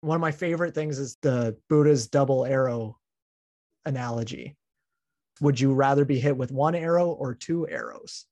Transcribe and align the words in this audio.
one 0.00 0.14
of 0.14 0.20
my 0.20 0.32
favorite 0.32 0.74
things 0.74 0.98
is 0.98 1.16
the 1.22 1.56
Buddha's 1.68 2.08
double 2.08 2.44
arrow 2.44 2.98
analogy. 3.84 4.56
Would 5.40 5.60
you 5.60 5.72
rather 5.72 6.04
be 6.04 6.18
hit 6.18 6.36
with 6.36 6.52
one 6.52 6.74
arrow 6.74 7.08
or 7.08 7.34
two 7.34 7.68
arrows? 7.68 8.26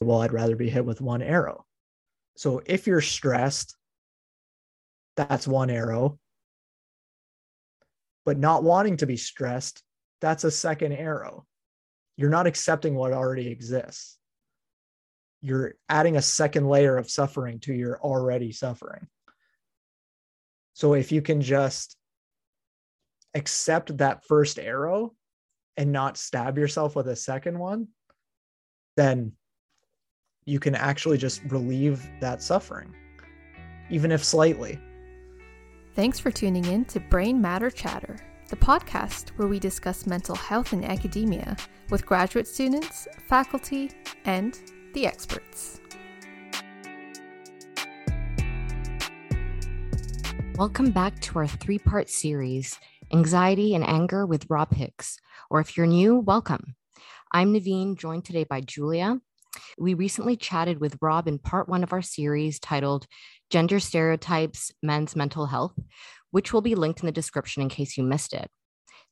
Well, 0.00 0.22
I'd 0.22 0.32
rather 0.32 0.56
be 0.56 0.70
hit 0.70 0.84
with 0.84 1.00
one 1.00 1.22
arrow. 1.22 1.66
So 2.36 2.62
if 2.64 2.86
you're 2.86 3.00
stressed, 3.00 3.76
that's 5.16 5.46
one 5.46 5.70
arrow. 5.70 6.18
But 8.24 8.38
not 8.38 8.62
wanting 8.62 8.98
to 8.98 9.06
be 9.06 9.16
stressed, 9.16 9.82
that's 10.20 10.44
a 10.44 10.50
second 10.50 10.92
arrow. 10.92 11.46
You're 12.16 12.30
not 12.30 12.46
accepting 12.46 12.94
what 12.94 13.12
already 13.12 13.48
exists. 13.48 14.18
You're 15.42 15.74
adding 15.88 16.16
a 16.16 16.22
second 16.22 16.68
layer 16.68 16.96
of 16.96 17.10
suffering 17.10 17.60
to 17.60 17.72
your 17.72 18.00
already 18.00 18.52
suffering. 18.52 19.06
So 20.80 20.94
if 20.94 21.12
you 21.12 21.20
can 21.20 21.42
just 21.42 21.94
accept 23.34 23.98
that 23.98 24.24
first 24.24 24.58
arrow 24.58 25.14
and 25.76 25.92
not 25.92 26.16
stab 26.16 26.56
yourself 26.56 26.96
with 26.96 27.08
a 27.08 27.16
second 27.16 27.58
one, 27.58 27.88
then 28.96 29.32
you 30.46 30.58
can 30.58 30.74
actually 30.74 31.18
just 31.18 31.42
relieve 31.48 32.08
that 32.22 32.42
suffering, 32.42 32.94
even 33.90 34.10
if 34.10 34.24
slightly. 34.24 34.80
Thanks 35.96 36.18
for 36.18 36.30
tuning 36.30 36.64
in 36.64 36.86
to 36.86 36.98
Brain 36.98 37.42
Matter 37.42 37.70
Chatter, 37.70 38.16
the 38.48 38.56
podcast 38.56 39.36
where 39.36 39.48
we 39.48 39.58
discuss 39.58 40.06
mental 40.06 40.34
health 40.34 40.72
in 40.72 40.82
academia 40.82 41.58
with 41.90 42.06
graduate 42.06 42.48
students, 42.48 43.06
faculty, 43.28 43.90
and 44.24 44.58
the 44.94 45.06
experts. 45.06 45.79
Welcome 50.60 50.90
back 50.90 51.18
to 51.20 51.38
our 51.38 51.46
three 51.46 51.78
part 51.78 52.10
series, 52.10 52.78
Anxiety 53.14 53.74
and 53.74 53.82
Anger 53.82 54.26
with 54.26 54.44
Rob 54.50 54.74
Hicks. 54.74 55.16
Or 55.48 55.58
if 55.58 55.74
you're 55.74 55.86
new, 55.86 56.18
welcome. 56.18 56.76
I'm 57.32 57.54
Naveen, 57.54 57.96
joined 57.96 58.26
today 58.26 58.44
by 58.44 58.60
Julia. 58.60 59.20
We 59.78 59.94
recently 59.94 60.36
chatted 60.36 60.78
with 60.78 60.98
Rob 61.00 61.26
in 61.26 61.38
part 61.38 61.66
one 61.66 61.82
of 61.82 61.94
our 61.94 62.02
series 62.02 62.60
titled 62.60 63.06
Gender 63.48 63.80
Stereotypes, 63.80 64.70
Men's 64.82 65.16
Mental 65.16 65.46
Health, 65.46 65.72
which 66.30 66.52
will 66.52 66.60
be 66.60 66.74
linked 66.74 67.00
in 67.00 67.06
the 67.06 67.12
description 67.12 67.62
in 67.62 67.70
case 67.70 67.96
you 67.96 68.04
missed 68.04 68.34
it. 68.34 68.50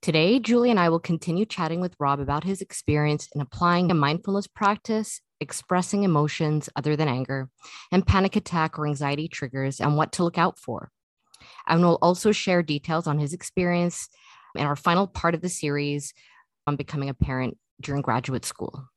Today, 0.02 0.38
Julie 0.40 0.70
and 0.70 0.78
I 0.78 0.90
will 0.90 1.00
continue 1.00 1.46
chatting 1.46 1.80
with 1.80 1.96
Rob 1.98 2.20
about 2.20 2.44
his 2.44 2.60
experience 2.60 3.26
in 3.34 3.40
applying 3.40 3.90
a 3.90 3.94
mindfulness 3.94 4.48
practice, 4.48 5.22
expressing 5.40 6.04
emotions 6.04 6.68
other 6.76 6.94
than 6.94 7.08
anger, 7.08 7.48
and 7.90 8.06
panic 8.06 8.36
attack 8.36 8.78
or 8.78 8.86
anxiety 8.86 9.28
triggers, 9.28 9.80
and 9.80 9.96
what 9.96 10.12
to 10.12 10.24
look 10.24 10.36
out 10.36 10.58
for. 10.58 10.90
And 11.68 11.82
we'll 11.82 11.98
also 12.00 12.32
share 12.32 12.62
details 12.62 13.06
on 13.06 13.18
his 13.18 13.32
experience 13.32 14.08
in 14.56 14.66
our 14.66 14.76
final 14.76 15.06
part 15.06 15.34
of 15.34 15.42
the 15.42 15.48
series 15.48 16.14
on 16.66 16.76
becoming 16.76 17.10
a 17.10 17.14
parent 17.14 17.58
during 17.80 18.02
graduate 18.02 18.44
school. 18.44 18.88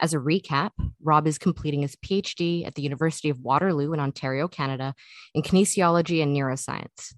As 0.00 0.14
a 0.14 0.18
recap, 0.18 0.70
Rob 1.02 1.26
is 1.26 1.38
completing 1.38 1.82
his 1.82 1.96
PhD 1.96 2.64
at 2.64 2.76
the 2.76 2.82
University 2.82 3.30
of 3.30 3.40
Waterloo 3.40 3.92
in 3.92 4.00
Ontario, 4.00 4.46
Canada, 4.46 4.94
in 5.34 5.42
kinesiology 5.42 6.22
and 6.22 6.36
neuroscience. 6.36 7.14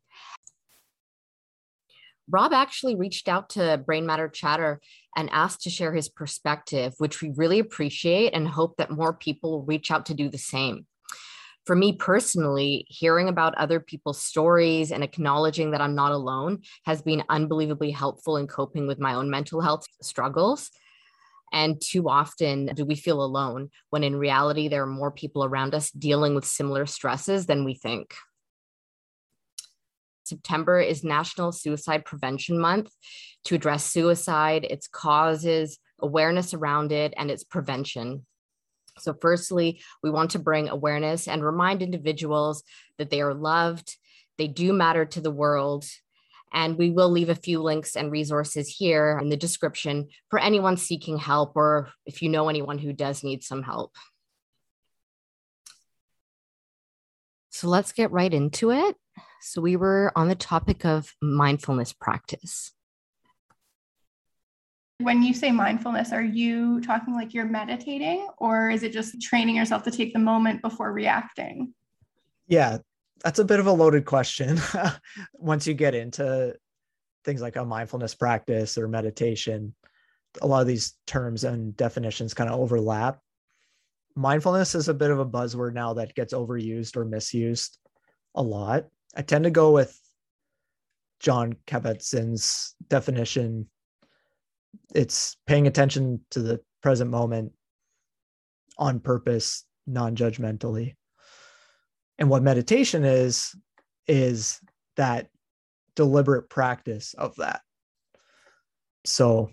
Rob 2.30 2.52
actually 2.52 2.94
reached 2.94 3.28
out 3.28 3.50
to 3.50 3.82
Brain 3.84 4.06
Matter 4.06 4.28
Chatter 4.28 4.80
and 5.16 5.28
asked 5.30 5.62
to 5.62 5.70
share 5.70 5.92
his 5.92 6.08
perspective, 6.08 6.94
which 6.98 7.20
we 7.20 7.32
really 7.36 7.58
appreciate 7.58 8.32
and 8.32 8.46
hope 8.46 8.76
that 8.76 8.90
more 8.90 9.12
people 9.12 9.50
will 9.50 9.66
reach 9.66 9.90
out 9.90 10.06
to 10.06 10.14
do 10.14 10.28
the 10.28 10.38
same. 10.38 10.86
For 11.70 11.76
me 11.76 11.92
personally, 11.92 12.84
hearing 12.88 13.28
about 13.28 13.54
other 13.54 13.78
people's 13.78 14.20
stories 14.20 14.90
and 14.90 15.04
acknowledging 15.04 15.70
that 15.70 15.80
I'm 15.80 15.94
not 15.94 16.10
alone 16.10 16.62
has 16.84 17.00
been 17.00 17.22
unbelievably 17.28 17.92
helpful 17.92 18.38
in 18.38 18.48
coping 18.48 18.88
with 18.88 18.98
my 18.98 19.14
own 19.14 19.30
mental 19.30 19.60
health 19.60 19.86
struggles. 20.02 20.72
And 21.52 21.80
too 21.80 22.08
often 22.08 22.72
do 22.74 22.84
we 22.84 22.96
feel 22.96 23.22
alone 23.22 23.70
when 23.90 24.02
in 24.02 24.16
reality, 24.16 24.66
there 24.66 24.82
are 24.82 24.86
more 24.86 25.12
people 25.12 25.44
around 25.44 25.72
us 25.72 25.92
dealing 25.92 26.34
with 26.34 26.44
similar 26.44 26.86
stresses 26.86 27.46
than 27.46 27.64
we 27.64 27.74
think. 27.74 28.16
September 30.24 30.80
is 30.80 31.04
National 31.04 31.52
Suicide 31.52 32.04
Prevention 32.04 32.58
Month 32.58 32.90
to 33.44 33.54
address 33.54 33.84
suicide, 33.84 34.66
its 34.68 34.88
causes, 34.88 35.78
awareness 36.00 36.52
around 36.52 36.90
it, 36.90 37.14
and 37.16 37.30
its 37.30 37.44
prevention. 37.44 38.26
So, 39.00 39.14
firstly, 39.20 39.82
we 40.02 40.10
want 40.10 40.32
to 40.32 40.38
bring 40.38 40.68
awareness 40.68 41.28
and 41.28 41.44
remind 41.44 41.82
individuals 41.82 42.62
that 42.98 43.10
they 43.10 43.20
are 43.20 43.34
loved, 43.34 43.96
they 44.38 44.48
do 44.48 44.72
matter 44.72 45.04
to 45.04 45.20
the 45.20 45.30
world, 45.30 45.84
and 46.52 46.76
we 46.76 46.90
will 46.90 47.10
leave 47.10 47.28
a 47.28 47.34
few 47.34 47.62
links 47.62 47.96
and 47.96 48.10
resources 48.10 48.68
here 48.68 49.18
in 49.20 49.28
the 49.28 49.36
description 49.36 50.08
for 50.30 50.38
anyone 50.38 50.76
seeking 50.76 51.16
help 51.16 51.56
or 51.56 51.90
if 52.06 52.22
you 52.22 52.28
know 52.28 52.48
anyone 52.48 52.78
who 52.78 52.92
does 52.92 53.22
need 53.22 53.44
some 53.44 53.62
help. 53.62 53.94
So 57.50 57.68
let's 57.68 57.92
get 57.92 58.10
right 58.10 58.32
into 58.32 58.70
it. 58.70 58.96
So, 59.42 59.60
we 59.60 59.76
were 59.76 60.12
on 60.16 60.28
the 60.28 60.34
topic 60.34 60.84
of 60.84 61.14
mindfulness 61.20 61.92
practice. 61.92 62.72
When 65.00 65.22
you 65.22 65.34
say 65.34 65.50
mindfulness, 65.50 66.12
are 66.12 66.22
you 66.22 66.80
talking 66.80 67.14
like 67.14 67.34
you're 67.34 67.46
meditating 67.46 68.28
or 68.38 68.70
is 68.70 68.82
it 68.82 68.92
just 68.92 69.20
training 69.20 69.56
yourself 69.56 69.82
to 69.84 69.90
take 69.90 70.12
the 70.12 70.18
moment 70.18 70.62
before 70.62 70.92
reacting? 70.92 71.74
Yeah, 72.46 72.78
that's 73.24 73.38
a 73.38 73.44
bit 73.44 73.60
of 73.60 73.66
a 73.66 73.72
loaded 73.72 74.04
question. 74.04 74.60
Once 75.34 75.66
you 75.66 75.74
get 75.74 75.94
into 75.94 76.54
things 77.24 77.40
like 77.40 77.56
a 77.56 77.64
mindfulness 77.64 78.14
practice 78.14 78.76
or 78.78 78.88
meditation 78.88 79.74
a 80.40 80.46
lot 80.46 80.60
of 80.60 80.66
these 80.66 80.94
terms 81.06 81.44
and 81.44 81.76
definitions 81.76 82.34
kind 82.34 82.50
of 82.50 82.58
overlap. 82.58 83.18
Mindfulness 84.14 84.74
is 84.74 84.88
a 84.88 84.94
bit 84.94 85.10
of 85.10 85.18
a 85.18 85.26
buzzword 85.26 85.72
now 85.72 85.94
that 85.94 86.14
gets 86.14 86.34
overused 86.34 86.96
or 86.96 87.04
misused 87.04 87.78
a 88.34 88.42
lot. 88.42 88.86
I 89.16 89.22
tend 89.22 89.44
to 89.44 89.50
go 89.50 89.72
with 89.72 89.98
Jon 91.20 91.56
Kabat-Zinn's 91.66 92.74
definition 92.88 93.68
it's 94.94 95.36
paying 95.46 95.66
attention 95.66 96.20
to 96.30 96.40
the 96.40 96.60
present 96.82 97.10
moment 97.10 97.52
on 98.78 99.00
purpose 99.00 99.64
non-judgmentally 99.86 100.94
and 102.20 102.28
what 102.28 102.42
meditation 102.42 103.02
is, 103.02 103.56
is 104.06 104.60
that 104.96 105.28
deliberate 105.96 106.50
practice 106.50 107.14
of 107.14 107.34
that. 107.36 107.62
So 109.06 109.50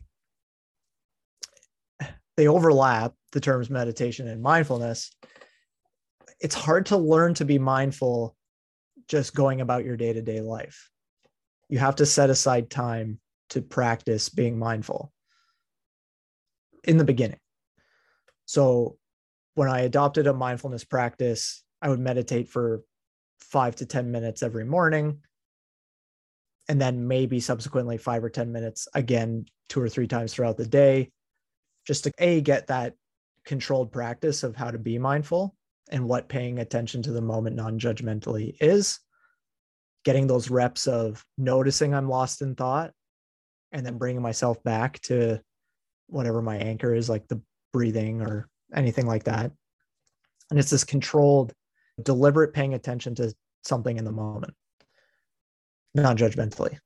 they 2.35 2.47
overlap 2.47 3.13
the 3.31 3.39
terms 3.39 3.69
meditation 3.69 4.27
and 4.27 4.41
mindfulness. 4.41 5.11
It's 6.41 6.53
hard 6.53 6.87
to 6.87 6.97
learn 6.97 7.33
to 7.35 7.45
be 7.45 7.57
mindful 7.57 8.35
just 9.07 9.33
going 9.33 9.61
about 9.61 9.85
your 9.85 9.95
day 9.95 10.11
to 10.11 10.21
day 10.21 10.41
life. 10.41 10.91
You 11.69 11.79
have 11.79 11.95
to 11.95 12.05
set 12.05 12.29
aside 12.29 12.69
time 12.69 13.19
to 13.49 13.61
practice 13.61 14.29
being 14.29 14.57
mindful 14.57 15.11
in 16.83 16.97
the 16.97 17.05
beginning. 17.05 17.39
So 18.45 18.97
when 19.55 19.69
I 19.69 19.81
adopted 19.81 20.27
a 20.27 20.33
mindfulness 20.33 20.83
practice 20.83 21.63
I 21.81 21.89
would 21.89 21.99
meditate 21.99 22.49
for 22.49 22.83
five 23.39 23.75
to 23.77 23.85
10 23.85 24.11
minutes 24.11 24.43
every 24.43 24.65
morning. 24.65 25.19
And 26.69 26.81
then 26.81 27.07
maybe 27.07 27.39
subsequently 27.39 27.97
five 27.97 28.23
or 28.23 28.29
10 28.29 28.51
minutes 28.51 28.87
again, 28.93 29.45
two 29.69 29.81
or 29.81 29.87
three 29.87 30.07
times 30.07 30.33
throughout 30.33 30.57
the 30.57 30.65
day, 30.65 31.11
just 31.85 32.03
to 32.03 32.11
A, 32.19 32.41
get 32.41 32.67
that 32.67 32.95
controlled 33.45 33.91
practice 33.91 34.43
of 34.43 34.55
how 34.55 34.71
to 34.71 34.77
be 34.77 34.97
mindful 34.97 35.55
and 35.89 36.05
what 36.05 36.27
paying 36.27 36.59
attention 36.59 37.01
to 37.03 37.11
the 37.11 37.21
moment 37.21 37.55
non 37.55 37.79
judgmentally 37.79 38.55
is. 38.59 38.99
Getting 40.03 40.27
those 40.27 40.49
reps 40.49 40.87
of 40.87 41.23
noticing 41.37 41.93
I'm 41.93 42.09
lost 42.09 42.41
in 42.41 42.55
thought 42.55 42.91
and 43.71 43.85
then 43.85 43.97
bringing 43.97 44.21
myself 44.21 44.61
back 44.63 44.99
to 45.01 45.41
whatever 46.07 46.41
my 46.41 46.57
anchor 46.57 46.93
is, 46.93 47.09
like 47.09 47.27
the 47.27 47.41
breathing 47.73 48.21
or 48.21 48.49
anything 48.73 49.05
like 49.05 49.25
that. 49.25 49.51
And 50.49 50.59
it's 50.59 50.69
this 50.69 50.83
controlled 50.83 51.53
deliberate 52.01 52.53
paying 52.53 52.73
attention 52.73 53.15
to 53.15 53.33
something 53.63 53.97
in 53.97 54.05
the 54.05 54.11
moment, 54.11 54.53
non 55.93 56.17
judgmentally. 56.17 56.77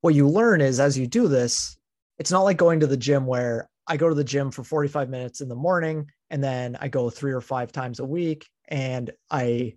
What 0.00 0.14
you 0.14 0.28
learn 0.28 0.60
is 0.60 0.80
as 0.80 0.98
you 0.98 1.06
do 1.06 1.28
this, 1.28 1.76
it's 2.18 2.30
not 2.30 2.42
like 2.42 2.56
going 2.56 2.80
to 2.80 2.86
the 2.86 2.96
gym 2.96 3.26
where 3.26 3.68
I 3.86 3.96
go 3.96 4.08
to 4.08 4.14
the 4.14 4.24
gym 4.24 4.50
for 4.50 4.64
45 4.64 5.08
minutes 5.08 5.40
in 5.40 5.48
the 5.48 5.54
morning 5.54 6.06
and 6.30 6.42
then 6.42 6.76
I 6.80 6.88
go 6.88 7.10
three 7.10 7.32
or 7.32 7.40
five 7.40 7.72
times 7.72 8.00
a 8.00 8.04
week 8.04 8.46
and 8.68 9.10
I 9.30 9.74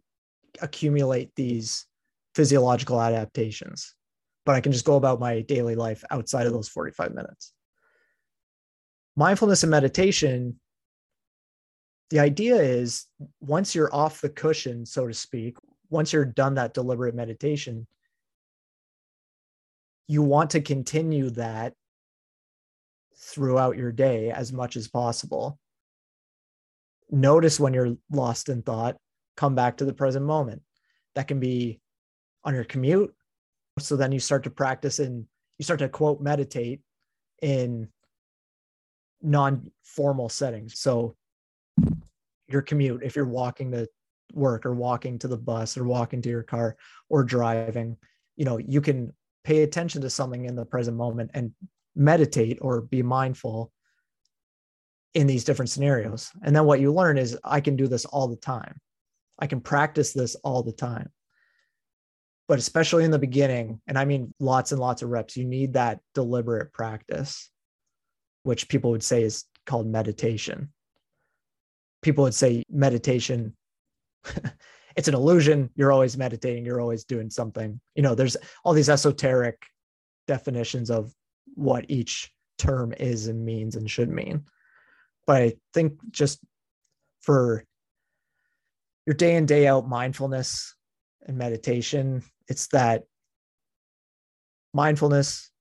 accumulate 0.62 1.32
these 1.36 1.86
physiological 2.36 3.02
adaptations. 3.02 3.96
But 4.48 4.56
I 4.56 4.62
can 4.62 4.72
just 4.72 4.86
go 4.86 4.96
about 4.96 5.20
my 5.20 5.42
daily 5.42 5.76
life 5.76 6.04
outside 6.10 6.48
of 6.48 6.54
those 6.54 6.70
45 6.70 7.14
minutes. 7.14 7.54
Mindfulness 9.16 9.62
and 9.62 9.70
meditation 9.70 10.60
the 12.10 12.20
idea 12.20 12.56
is 12.56 13.06
once 13.42 13.76
you're 13.76 13.94
off 13.94 14.22
the 14.22 14.30
cushion, 14.30 14.86
so 14.86 15.08
to 15.08 15.14
speak, 15.14 15.58
once 15.90 16.14
you're 16.14 16.26
done 16.26 16.56
that 16.56 16.74
deliberate 16.74 17.16
meditation, 17.16 17.86
you 20.08 20.22
want 20.22 20.52
to 20.52 20.62
continue 20.62 21.30
that 21.32 21.74
throughout 23.18 23.76
your 23.76 23.92
day 23.92 24.32
as 24.32 24.54
much 24.54 24.78
as 24.78 24.88
possible. 24.88 25.60
Notice 27.10 27.60
when 27.60 27.74
you're 27.74 27.98
lost 28.10 28.48
in 28.48 28.62
thought, 28.62 28.96
come 29.36 29.56
back 29.56 29.78
to 29.78 29.86
the 29.86 29.94
present 29.94 30.26
moment. 30.26 30.62
That 31.16 31.28
can 31.28 31.40
be 31.40 31.82
on 32.46 32.54
your 32.54 32.64
commute. 32.64 33.14
So 33.80 33.96
then 33.96 34.12
you 34.12 34.20
start 34.20 34.44
to 34.44 34.50
practice 34.50 35.00
and 35.00 35.26
you 35.58 35.64
start 35.64 35.80
to 35.80 35.90
quote 35.90 36.22
meditate 36.22 36.82
in 37.42 37.90
non 39.22 39.72
formal 39.84 40.30
settings. 40.30 40.80
So 40.80 41.16
your 42.48 42.62
commute, 42.62 43.04
if 43.04 43.16
you're 43.16 43.26
walking 43.26 43.72
to 43.72 43.88
work 44.34 44.66
or 44.66 44.74
walking 44.74 45.20
to 45.20 45.28
the 45.28 45.38
bus 45.38 45.78
or 45.78 45.84
walking 45.84 46.22
to 46.22 46.30
your 46.30 46.44
car 46.44 46.78
or 47.10 47.24
driving, 47.24 47.98
you 48.36 48.46
know, 48.46 48.58
you 48.58 48.82
can 48.82 49.14
pay 49.44 49.64
attention 49.64 50.02
to 50.02 50.10
something 50.10 50.46
in 50.46 50.56
the 50.56 50.66
present 50.66 50.98
moment 50.98 51.32
and 51.34 51.52
meditate 51.96 52.60
or 52.62 52.82
be 52.82 53.02
mindful 53.02 53.72
in 55.14 55.26
these 55.26 55.44
different 55.44 55.70
scenarios. 55.70 56.32
And 56.44 56.56
then 56.56 56.66
what 56.66 56.80
you 56.80 56.94
learn 56.94 57.18
is 57.18 57.38
I 57.44 57.60
can 57.60 57.76
do 57.76 57.88
this 57.88 58.06
all 58.06 58.28
the 58.28 58.36
time. 58.36 58.80
I 59.40 59.48
can 59.48 59.62
practice 59.62 60.14
this 60.14 60.36
all 60.44 60.64
the 60.64 60.72
time. 60.72 61.10
But 62.48 62.60
especially 62.60 63.04
in 63.04 63.12
the 63.12 63.20
beginning, 63.20 63.82
and 63.88 63.98
I 63.98 64.06
mean 64.06 64.34
lots 64.40 64.72
and 64.72 64.80
lots 64.80 65.02
of 65.02 65.10
reps, 65.10 65.36
you 65.36 65.46
need 65.46 65.74
that 65.74 66.00
deliberate 66.14 66.72
practice, 66.72 67.50
which 68.44 68.70
people 68.70 68.92
would 68.92 69.04
say 69.04 69.24
is 69.24 69.44
called 69.66 69.88
meditation. 69.88 70.72
People 72.02 72.24
would 72.24 72.36
say 72.36 72.64
meditation 72.70 73.56
it's 74.96 75.08
an 75.08 75.14
illusion. 75.14 75.70
You're 75.76 75.92
always 75.92 76.18
meditating 76.18 76.66
you're 76.66 76.82
always 76.82 77.06
doing 77.06 77.30
something. 77.30 77.80
You 77.96 78.04
know 78.04 78.16
there's 78.16 78.38
all 78.64 78.74
these 78.74 78.90
esoteric 78.90 79.62
definitions 80.28 80.90
of 80.90 81.14
what 81.54 81.86
each 81.88 82.32
term 82.58 82.94
is 83.00 83.28
and 83.28 83.46
means 83.46 83.76
and 83.76 83.90
should 83.90 84.10
mean. 84.10 84.46
But 85.26 85.42
i 85.42 85.54
think 85.74 86.00
just 86.12 86.40
for 87.22 87.64
your 89.06 89.14
day 89.14 89.36
in 89.36 89.46
day 89.46 89.68
out 89.68 89.88
mindfulness 89.88 90.74
and 91.28 91.38
meditation 91.38 92.24
it's 92.48 92.68
that 92.68 93.04
mindfulness 94.74 95.52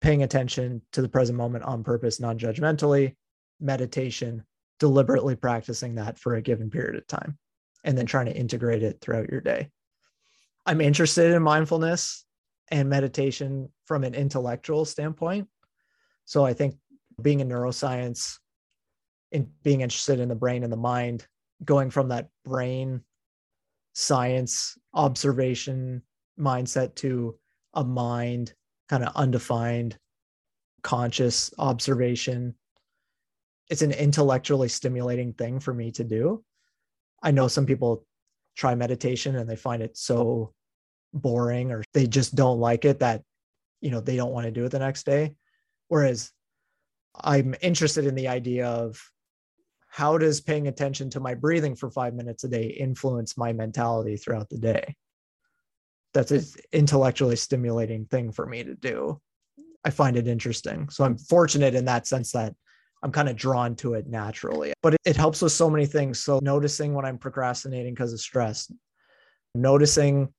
paying 0.00 0.22
attention 0.22 0.82
to 0.92 1.00
the 1.02 1.08
present 1.08 1.36
moment 1.36 1.64
on 1.64 1.82
purpose 1.82 2.20
non-judgmentally 2.20 3.14
meditation 3.60 4.44
deliberately 4.78 5.34
practicing 5.34 5.94
that 5.94 6.18
for 6.18 6.34
a 6.34 6.42
given 6.42 6.70
period 6.70 6.96
of 6.96 7.06
time 7.06 7.38
and 7.84 7.96
then 7.96 8.06
trying 8.06 8.26
to 8.26 8.36
integrate 8.36 8.82
it 8.82 9.00
throughout 9.00 9.30
your 9.30 9.40
day. 9.40 9.70
I'm 10.66 10.80
interested 10.80 11.32
in 11.32 11.42
mindfulness 11.42 12.24
and 12.68 12.88
meditation 12.88 13.70
from 13.84 14.04
an 14.04 14.14
intellectual 14.14 14.84
standpoint. 14.84 15.48
So 16.24 16.44
I 16.44 16.52
think 16.52 16.76
being 17.22 17.40
in 17.40 17.48
neuroscience 17.48 18.38
and 19.32 19.48
being 19.62 19.80
interested 19.80 20.20
in 20.20 20.28
the 20.28 20.34
brain 20.34 20.64
and 20.64 20.72
the 20.72 20.76
mind, 20.76 21.26
going 21.64 21.90
from 21.90 22.08
that 22.08 22.28
brain 22.44 23.02
science 23.98 24.76
observation 24.92 26.02
mindset 26.38 26.94
to 26.96 27.34
a 27.72 27.82
mind 27.82 28.52
kind 28.90 29.02
of 29.02 29.16
undefined 29.16 29.96
conscious 30.82 31.50
observation 31.58 32.54
it's 33.68 33.82
an 33.82 33.92
intellectually 33.92 34.68
stimulating 34.68 35.32
thing 35.32 35.58
for 35.60 35.74
me 35.74 35.90
to 35.92 36.04
do. 36.04 36.44
I 37.22 37.30
know 37.30 37.48
some 37.48 37.66
people 37.66 38.04
try 38.54 38.74
meditation 38.74 39.36
and 39.36 39.48
they 39.48 39.56
find 39.56 39.82
it 39.82 39.96
so 39.96 40.52
boring 41.12 41.72
or 41.72 41.82
they 41.94 42.06
just 42.06 42.34
don't 42.34 42.60
like 42.60 42.84
it 42.84 43.00
that 43.00 43.22
you 43.80 43.90
know 43.90 44.00
they 44.00 44.16
don't 44.16 44.32
want 44.32 44.44
to 44.44 44.50
do 44.50 44.66
it 44.66 44.70
the 44.70 44.78
next 44.78 45.06
day 45.06 45.34
whereas 45.88 46.30
i'm 47.14 47.54
interested 47.62 48.06
in 48.06 48.14
the 48.14 48.28
idea 48.28 48.66
of 48.66 49.00
how 49.96 50.18
does 50.18 50.42
paying 50.42 50.68
attention 50.68 51.08
to 51.08 51.20
my 51.20 51.32
breathing 51.32 51.74
for 51.74 51.90
5 51.90 52.12
minutes 52.12 52.44
a 52.44 52.48
day 52.48 52.66
influence 52.66 53.38
my 53.38 53.54
mentality 53.54 54.18
throughout 54.18 54.50
the 54.50 54.58
day 54.58 54.94
that's 56.12 56.32
an 56.32 56.44
intellectually 56.72 57.36
stimulating 57.36 58.04
thing 58.04 58.30
for 58.30 58.44
me 58.44 58.62
to 58.62 58.74
do 58.74 59.18
i 59.86 59.90
find 59.90 60.18
it 60.18 60.28
interesting 60.28 60.90
so 60.90 61.02
i'm 61.02 61.16
fortunate 61.16 61.74
in 61.74 61.86
that 61.86 62.06
sense 62.06 62.32
that 62.32 62.54
I'm 63.02 63.12
kind 63.12 63.28
of 63.28 63.36
drawn 63.36 63.76
to 63.76 63.94
it 63.94 64.06
naturally. 64.08 64.72
But 64.82 64.94
it, 64.94 65.00
it 65.04 65.16
helps 65.16 65.42
with 65.42 65.52
so 65.52 65.68
many 65.68 65.86
things. 65.86 66.18
So 66.18 66.40
noticing 66.42 66.94
when 66.94 67.04
I'm 67.04 67.18
procrastinating 67.18 67.94
because 67.94 68.12
of 68.12 68.20
stress, 68.20 68.72
noticing, 69.54 70.32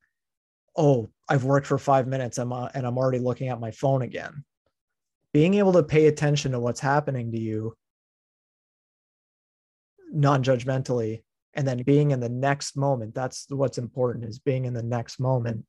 oh, 0.75 1.09
I've 1.29 1.43
worked 1.43 1.67
for 1.67 1.77
five 1.77 2.07
minutes 2.07 2.39
uh, 2.39 2.69
and 2.73 2.85
I'm 2.85 2.97
already 2.97 3.19
looking 3.19 3.49
at 3.49 3.59
my 3.61 3.71
phone 3.71 4.01
again. 4.01 4.43
Being 5.33 5.53
able 5.53 5.73
to 5.73 5.83
pay 5.83 6.07
attention 6.07 6.51
to 6.53 6.59
what's 6.59 6.79
happening 6.79 7.31
to 7.31 7.39
you 7.39 7.75
non-judgmentally 10.11 11.21
and 11.53 11.67
then 11.67 11.83
being 11.83 12.11
in 12.11 12.19
the 12.19 12.29
next 12.29 12.77
moment 12.77 13.13
that's 13.13 13.45
what's 13.49 13.77
important 13.77 14.25
is 14.25 14.39
being 14.39 14.65
in 14.65 14.73
the 14.73 14.83
next 14.83 15.19
moment 15.19 15.65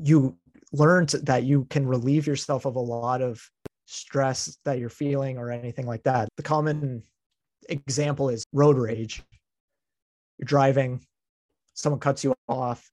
you 0.00 0.36
learn 0.72 1.06
that 1.22 1.44
you 1.44 1.66
can 1.70 1.86
relieve 1.86 2.26
yourself 2.26 2.64
of 2.64 2.76
a 2.76 2.80
lot 2.80 3.22
of 3.22 3.40
stress 3.86 4.56
that 4.64 4.78
you're 4.78 4.90
feeling 4.90 5.38
or 5.38 5.50
anything 5.50 5.86
like 5.86 6.02
that. 6.04 6.28
The 6.36 6.42
common 6.42 7.02
example 7.68 8.28
is 8.28 8.44
road 8.52 8.76
rage. 8.76 9.22
You're 10.38 10.46
driving, 10.46 11.00
someone 11.74 12.00
cuts 12.00 12.22
you 12.22 12.34
off. 12.48 12.90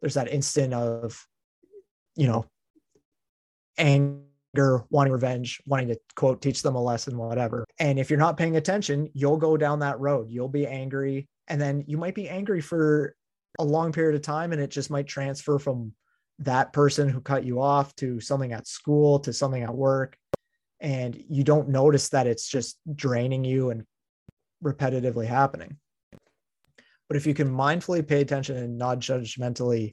There's 0.00 0.14
that 0.14 0.32
instant 0.32 0.74
of, 0.74 1.24
you 2.16 2.26
know, 2.26 2.46
anger, 3.78 4.22
wanting 4.54 5.12
revenge, 5.12 5.60
wanting 5.66 5.88
to 5.88 5.98
quote, 6.14 6.42
teach 6.42 6.62
them 6.62 6.74
a 6.74 6.82
lesson, 6.82 7.16
whatever. 7.16 7.64
And 7.78 7.98
if 7.98 8.10
you're 8.10 8.18
not 8.18 8.36
paying 8.36 8.56
attention, 8.56 9.08
you'll 9.14 9.38
go 9.38 9.56
down 9.56 9.78
that 9.80 9.98
road. 10.00 10.30
You'll 10.30 10.48
be 10.48 10.66
angry. 10.66 11.28
And 11.48 11.60
then 11.60 11.84
you 11.86 11.96
might 11.96 12.14
be 12.14 12.28
angry 12.28 12.60
for 12.60 13.14
a 13.58 13.64
long 13.64 13.92
period 13.92 14.14
of 14.14 14.22
time 14.22 14.52
and 14.52 14.60
it 14.60 14.70
just 14.70 14.90
might 14.90 15.06
transfer 15.06 15.58
from 15.58 15.92
that 16.38 16.72
person 16.72 17.08
who 17.08 17.20
cut 17.20 17.44
you 17.44 17.60
off 17.60 17.94
to 17.96 18.20
something 18.20 18.52
at 18.52 18.66
school 18.66 19.20
to 19.20 19.32
something 19.32 19.62
at 19.62 19.74
work 19.74 20.16
and 20.80 21.22
you 21.28 21.44
don't 21.44 21.68
notice 21.68 22.08
that 22.08 22.26
it's 22.26 22.48
just 22.48 22.78
draining 22.94 23.44
you 23.44 23.70
and 23.70 23.84
repetitively 24.64 25.26
happening 25.26 25.76
but 27.08 27.16
if 27.16 27.26
you 27.26 27.34
can 27.34 27.52
mindfully 27.52 28.06
pay 28.06 28.22
attention 28.22 28.56
and 28.56 28.78
not 28.78 28.98
judgmentally 28.98 29.92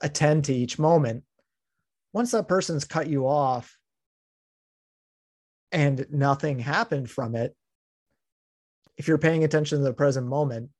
attend 0.00 0.46
to 0.46 0.54
each 0.54 0.78
moment 0.78 1.22
once 2.12 2.30
that 2.32 2.48
person's 2.48 2.84
cut 2.84 3.08
you 3.08 3.26
off 3.26 3.76
and 5.72 6.06
nothing 6.10 6.58
happened 6.58 7.08
from 7.10 7.34
it 7.34 7.54
if 8.96 9.08
you're 9.08 9.18
paying 9.18 9.44
attention 9.44 9.78
to 9.78 9.84
the 9.84 9.92
present 9.92 10.26
moment 10.26 10.70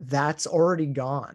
that's 0.00 0.46
already 0.46 0.86
gone 0.86 1.34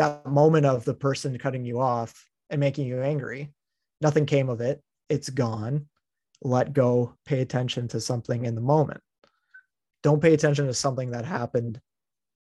that 0.00 0.26
moment 0.26 0.64
of 0.64 0.84
the 0.84 0.94
person 0.94 1.38
cutting 1.38 1.64
you 1.64 1.78
off 1.80 2.26
and 2.48 2.58
making 2.58 2.86
you 2.86 3.02
angry. 3.02 3.52
Nothing 4.00 4.24
came 4.24 4.48
of 4.48 4.60
it. 4.62 4.82
It's 5.08 5.28
gone. 5.28 5.88
Let 6.42 6.72
go, 6.72 7.14
pay 7.26 7.40
attention 7.40 7.88
to 7.88 8.00
something 8.00 8.46
in 8.46 8.54
the 8.54 8.62
moment. 8.62 9.00
Don't 10.02 10.22
pay 10.22 10.32
attention 10.32 10.66
to 10.66 10.74
something 10.74 11.10
that 11.10 11.26
happened 11.26 11.80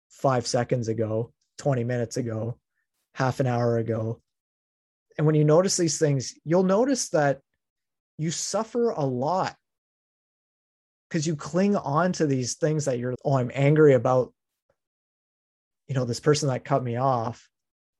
five 0.09 0.45
seconds 0.45 0.89
ago, 0.89 1.31
20 1.59 1.85
minutes 1.85 2.17
ago, 2.17 2.57
half 3.17 3.39
an 3.39 3.47
hour 3.47 3.77
ago. 3.77 4.21
And 5.17 5.25
when 5.25 5.35
you 5.35 5.43
notice 5.43 5.75
these 5.75 5.97
things, 5.97 6.35
you'll 6.45 6.61
notice 6.61 7.09
that 7.09 7.39
you 8.19 8.29
suffer 8.29 8.91
a 8.91 9.03
lot 9.03 9.55
because 11.09 11.25
you 11.25 11.35
cling 11.35 11.75
on 11.75 12.13
to 12.13 12.27
these 12.27 12.53
things 12.53 12.85
that 12.85 12.99
you're, 12.99 13.15
oh, 13.25 13.37
I'm 13.37 13.51
angry 13.55 13.95
about 13.95 14.31
you 15.87 15.95
know, 15.95 16.05
this 16.05 16.19
person 16.19 16.49
that 16.49 16.65
cut 16.65 16.83
me 16.83 16.97
off, 16.97 17.49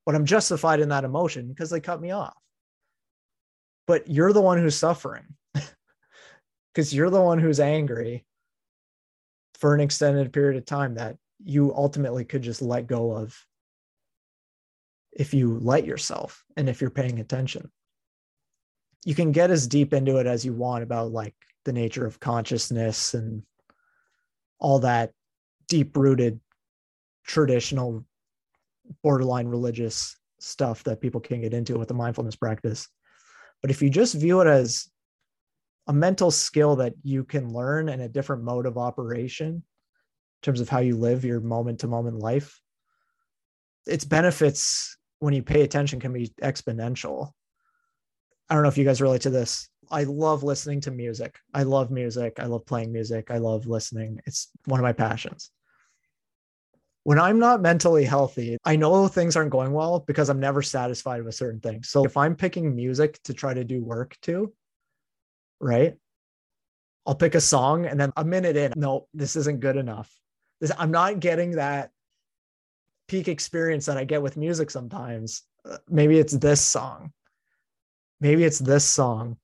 but 0.06 0.14
I'm 0.14 0.26
justified 0.26 0.82
in 0.82 0.90
that 0.90 1.04
emotion 1.04 1.48
because 1.48 1.72
they 1.72 1.80
cut 1.80 2.02
me 2.02 2.12
off. 2.12 2.38
But 3.88 4.08
you're 4.08 4.34
the 4.34 4.42
one 4.42 4.58
who's 4.58 4.76
suffering 4.76 5.24
because 6.74 6.94
you're 6.94 7.10
the 7.10 7.22
one 7.22 7.40
who's 7.40 7.60
angry 7.60 8.26
for 9.56 9.74
an 9.74 9.80
extended 9.80 10.32
period 10.32 10.58
of 10.58 10.66
time 10.66 10.96
that 10.96 11.16
you 11.44 11.74
ultimately 11.74 12.26
could 12.26 12.44
just 12.44 12.62
let 12.62 12.86
go 12.86 13.12
of 13.12 13.36
if 15.18 15.34
you 15.34 15.58
let 15.60 15.86
yourself 15.86 16.46
and 16.56 16.70
if 16.70 16.80
you're 16.80 16.92
paying 16.92 17.20
attention. 17.20 17.70
You 19.04 19.16
can 19.16 19.32
get 19.32 19.52
as 19.52 19.68
deep 19.68 19.94
into 19.94 20.18
it 20.18 20.28
as 20.28 20.46
you 20.46 20.54
want 20.54 20.84
about 20.84 21.12
like 21.12 21.34
the 21.66 21.74
nature 21.74 22.06
of 22.06 22.20
consciousness 22.20 23.14
and 23.14 23.42
all 24.60 24.80
that 24.80 25.12
deep 25.68 25.98
rooted 25.98 26.40
traditional 27.26 28.06
borderline 29.04 29.48
religious 29.48 30.16
stuff 30.40 30.84
that 30.84 31.02
people 31.02 31.20
can 31.20 31.42
get 31.42 31.54
into 31.54 31.78
with 31.78 31.88
the 31.88 31.94
mindfulness 31.94 32.36
practice. 32.36 32.88
But 33.62 33.72
if 33.72 33.82
you 33.82 33.90
just 33.90 34.14
view 34.14 34.42
it 34.42 34.48
as 34.48 34.88
a 35.88 35.94
mental 35.94 36.30
skill 36.30 36.76
that 36.76 36.94
you 37.04 37.24
can 37.24 37.52
learn 37.52 37.90
and 37.90 38.02
a 38.02 38.10
different 38.10 38.44
mode 38.44 38.66
of 38.66 38.78
operation 38.78 39.48
in 39.48 39.64
terms 40.44 40.62
of 40.62 40.70
how 40.70 40.80
you 40.80 40.96
live 40.96 41.26
your 41.26 41.40
moment 41.40 41.80
to 41.80 41.88
moment 41.88 42.20
life. 42.20 42.62
Its 43.88 44.06
benefits 44.06 44.97
when 45.20 45.34
you 45.34 45.44
pay 45.44 45.62
attention 45.62 46.00
can 46.00 46.14
be 46.14 46.32
exponential. 46.42 47.32
I 48.50 48.54
don't 48.54 48.64
know 48.64 48.70
if 48.70 48.78
you 48.78 48.86
guys 48.86 49.02
relate 49.02 49.22
to 49.22 49.30
this. 49.30 49.70
I 49.90 50.04
love 50.04 50.44
listening 50.44 50.82
to 50.82 50.92
music. 50.92 51.38
I 51.54 51.64
love 51.64 51.92
music. 51.92 52.40
I 52.40 52.46
love 52.46 52.66
playing 52.66 52.92
music. 52.92 53.32
I 53.32 53.38
love 53.38 53.68
listening. 53.68 54.20
It's 54.26 54.50
one 54.66 54.80
of 54.80 54.84
my 54.84 54.94
passions. 54.94 55.52
When 57.04 57.20
I'm 57.20 57.40
not 57.40 57.62
mentally 57.62 58.04
healthy, 58.04 58.58
I 58.66 58.76
know 58.76 59.08
things 59.08 59.38
aren't 59.38 59.52
going 59.52 59.72
well 59.72 60.04
because 60.06 60.30
I'm 60.30 60.42
never 60.42 60.62
satisfied 60.62 61.24
with 61.24 61.36
certain 61.36 61.62
things. 61.62 61.90
So 61.90 62.04
if 62.04 62.18
I'm 62.18 62.36
picking 62.36 62.76
music 62.76 63.22
to 63.24 63.34
try 63.34 63.54
to 63.54 63.64
do 63.64 63.84
work 63.84 64.18
to, 64.24 64.54
right? 65.62 65.96
I'll 67.06 67.16
pick 67.16 67.36
a 67.36 67.42
song 67.42 67.86
and 67.86 67.98
then 67.98 68.12
a 68.18 68.26
minute 68.26 68.58
in, 68.58 68.74
no, 68.76 69.08
this 69.14 69.38
isn't 69.38 69.62
good 69.62 69.78
enough. 69.78 70.14
This, 70.60 70.74
I'm 70.78 70.92
not 70.92 71.22
getting 71.22 71.52
that 71.52 71.92
peak 73.08 73.28
experience 73.28 73.86
that 73.86 73.98
I 73.98 74.04
get 74.04 74.22
with 74.22 74.38
music 74.38 74.70
sometimes. 74.70 75.44
Uh, 75.64 75.78
maybe 75.90 76.18
it's 76.18 76.34
this 76.34 76.62
song. 76.62 77.12
Maybe 78.20 78.44
it's 78.44 78.60
this 78.60 78.86
song 78.86 79.38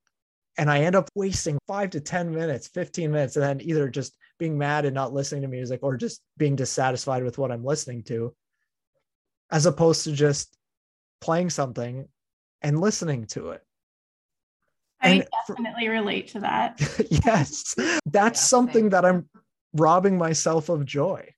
and 0.58 0.70
I 0.70 0.82
end 0.82 0.96
up 0.96 1.10
wasting 1.16 1.58
five 1.68 1.90
to 1.92 2.00
10 2.00 2.34
minutes, 2.34 2.68
15 2.68 3.12
minutes, 3.12 3.36
and 3.36 3.44
then 3.44 3.62
either 3.62 3.90
just 3.90 4.16
being 4.38 4.58
mad 4.58 4.86
and 4.86 4.94
not 4.94 5.14
listening 5.14 5.42
to 5.42 5.48
music 5.48 5.80
or 5.84 5.98
just 5.98 6.22
being 6.38 6.56
dissatisfied 6.56 7.24
with 7.24 7.38
what 7.38 7.52
I'm 7.52 7.64
listening 7.64 8.04
to, 8.04 8.36
as 9.52 9.66
opposed 9.66 10.04
to 10.04 10.12
just 10.12 10.56
playing 11.22 11.50
something 11.50 12.08
and 12.62 12.80
listening 12.80 13.26
to 13.28 13.52
it. 13.52 13.64
I 15.02 15.26
definitely 15.48 15.88
for, 15.88 15.92
relate 15.92 16.30
to 16.30 16.40
that. 16.42 16.80
yes, 17.26 17.76
that's 18.06 18.40
yeah, 18.40 18.46
something 18.48 18.90
that 18.90 19.06
I'm 19.06 19.28
robbing 19.74 20.18
myself 20.18 20.70
of 20.70 20.86
joy. 20.86 21.33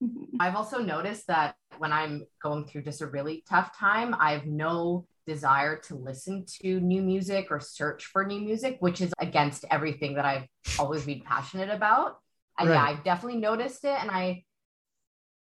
I've 0.40 0.56
also 0.56 0.78
noticed 0.78 1.26
that 1.28 1.56
when 1.78 1.92
I'm 1.92 2.26
going 2.42 2.66
through 2.66 2.82
just 2.82 3.00
a 3.00 3.06
really 3.06 3.44
tough 3.48 3.76
time, 3.76 4.14
I 4.18 4.32
have 4.32 4.46
no 4.46 5.06
desire 5.26 5.76
to 5.76 5.96
listen 5.96 6.44
to 6.62 6.80
new 6.80 7.02
music 7.02 7.48
or 7.50 7.60
search 7.60 8.06
for 8.06 8.24
new 8.24 8.40
music, 8.40 8.76
which 8.80 9.00
is 9.00 9.12
against 9.18 9.64
everything 9.70 10.14
that 10.14 10.24
I've 10.24 10.46
always 10.78 11.04
been 11.04 11.20
passionate 11.20 11.70
about. 11.70 12.18
And 12.58 12.68
right. 12.68 12.74
yeah, 12.74 12.82
I've 12.82 13.04
definitely 13.04 13.40
noticed 13.40 13.84
it. 13.84 13.96
And 14.00 14.10
I 14.10 14.44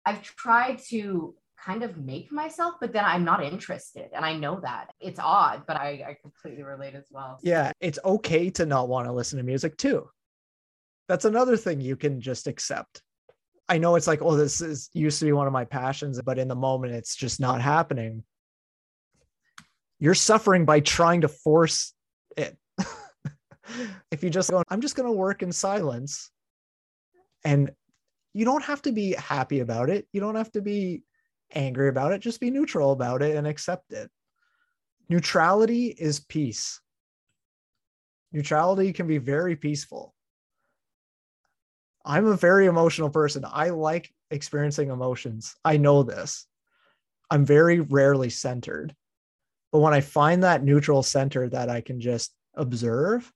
I've 0.06 0.22
tried 0.22 0.80
to 0.90 1.36
kind 1.64 1.84
of 1.84 1.98
make 1.98 2.32
myself, 2.32 2.76
but 2.82 2.92
then 2.92 3.06
I'm 3.06 3.24
not 3.24 3.44
interested. 3.44 4.10
And 4.14 4.26
I 4.26 4.36
know 4.36 4.60
that 4.62 4.88
it's 5.00 5.20
odd, 5.20 5.64
but 5.66 5.78
I, 5.78 6.04
I 6.08 6.18
completely 6.22 6.64
relate 6.64 6.96
as 6.96 7.06
well. 7.10 7.40
Yeah, 7.42 7.72
it's 7.80 8.00
okay 8.04 8.50
to 8.52 8.66
not 8.66 8.90
want 8.90 9.08
to 9.08 9.14
listen 9.14 9.38
to 9.38 9.44
music 9.44 9.78
too. 9.78 10.10
That's 11.08 11.26
another 11.26 11.56
thing 11.56 11.80
you 11.80 11.96
can 11.96 12.20
just 12.20 12.48
accept. 12.48 13.02
I 13.70 13.78
know 13.78 13.96
it's 13.96 14.08
like, 14.08 14.22
oh, 14.22 14.36
this 14.36 14.62
is 14.62 14.90
used 14.94 15.20
to 15.20 15.26
be 15.26 15.32
one 15.32 15.48
of 15.48 15.54
my 15.54 15.66
passions, 15.66 16.22
but 16.22 16.38
in 16.38 16.48
the 16.48 16.56
moment, 16.56 16.94
it's 16.94 17.16
just 17.16 17.40
not 17.40 17.62
happening 17.62 18.24
you're 20.04 20.14
suffering 20.14 20.66
by 20.66 20.82
trying 20.82 21.22
to 21.22 21.30
force 21.30 21.94
it. 22.36 22.58
if 24.12 24.22
you 24.22 24.30
just 24.30 24.52
go, 24.52 24.62
I'm 24.68 24.82
just 24.82 24.98
going 24.98 25.08
to 25.08 25.18
work 25.18 25.42
in 25.42 25.54
silence. 25.54 26.30
And 27.46 27.72
you 28.34 28.44
don't 28.44 28.66
have 28.66 28.82
to 28.82 28.92
be 28.92 29.14
happy 29.14 29.62
about 29.62 29.90
it. 29.90 30.06
You 30.12 30.20
don't 30.20 30.36
have 30.36 30.52
to 30.52 30.62
be 30.62 31.04
angry 31.54 31.88
about 31.88 32.12
it. 32.12 32.20
Just 32.20 32.42
be 32.42 32.52
neutral 32.52 32.92
about 32.92 33.22
it 33.22 33.38
and 33.38 33.48
accept 33.48 33.94
it. 33.94 34.12
Neutrality 35.08 35.88
is 35.88 36.20
peace. 36.20 36.82
Neutrality 38.34 38.92
can 38.92 39.08
be 39.08 39.20
very 39.20 39.56
peaceful. 39.56 40.13
I'm 42.06 42.28
a 42.28 42.38
very 42.38 42.66
emotional 42.66 43.10
person. 43.10 43.46
I 43.50 43.70
like 43.70 44.12
experiencing 44.30 44.90
emotions. 44.90 45.56
I 45.64 45.78
know 45.78 46.04
this. 46.04 46.46
I'm 47.30 47.46
very 47.46 47.80
rarely 47.80 48.30
centered. 48.30 48.96
But 49.72 49.80
when 49.80 49.94
I 49.94 50.02
find 50.02 50.44
that 50.44 50.64
neutral 50.64 51.02
center 51.02 51.50
that 51.50 51.70
I 51.70 51.82
can 51.82 52.00
just 52.00 52.34
observe, 52.56 53.32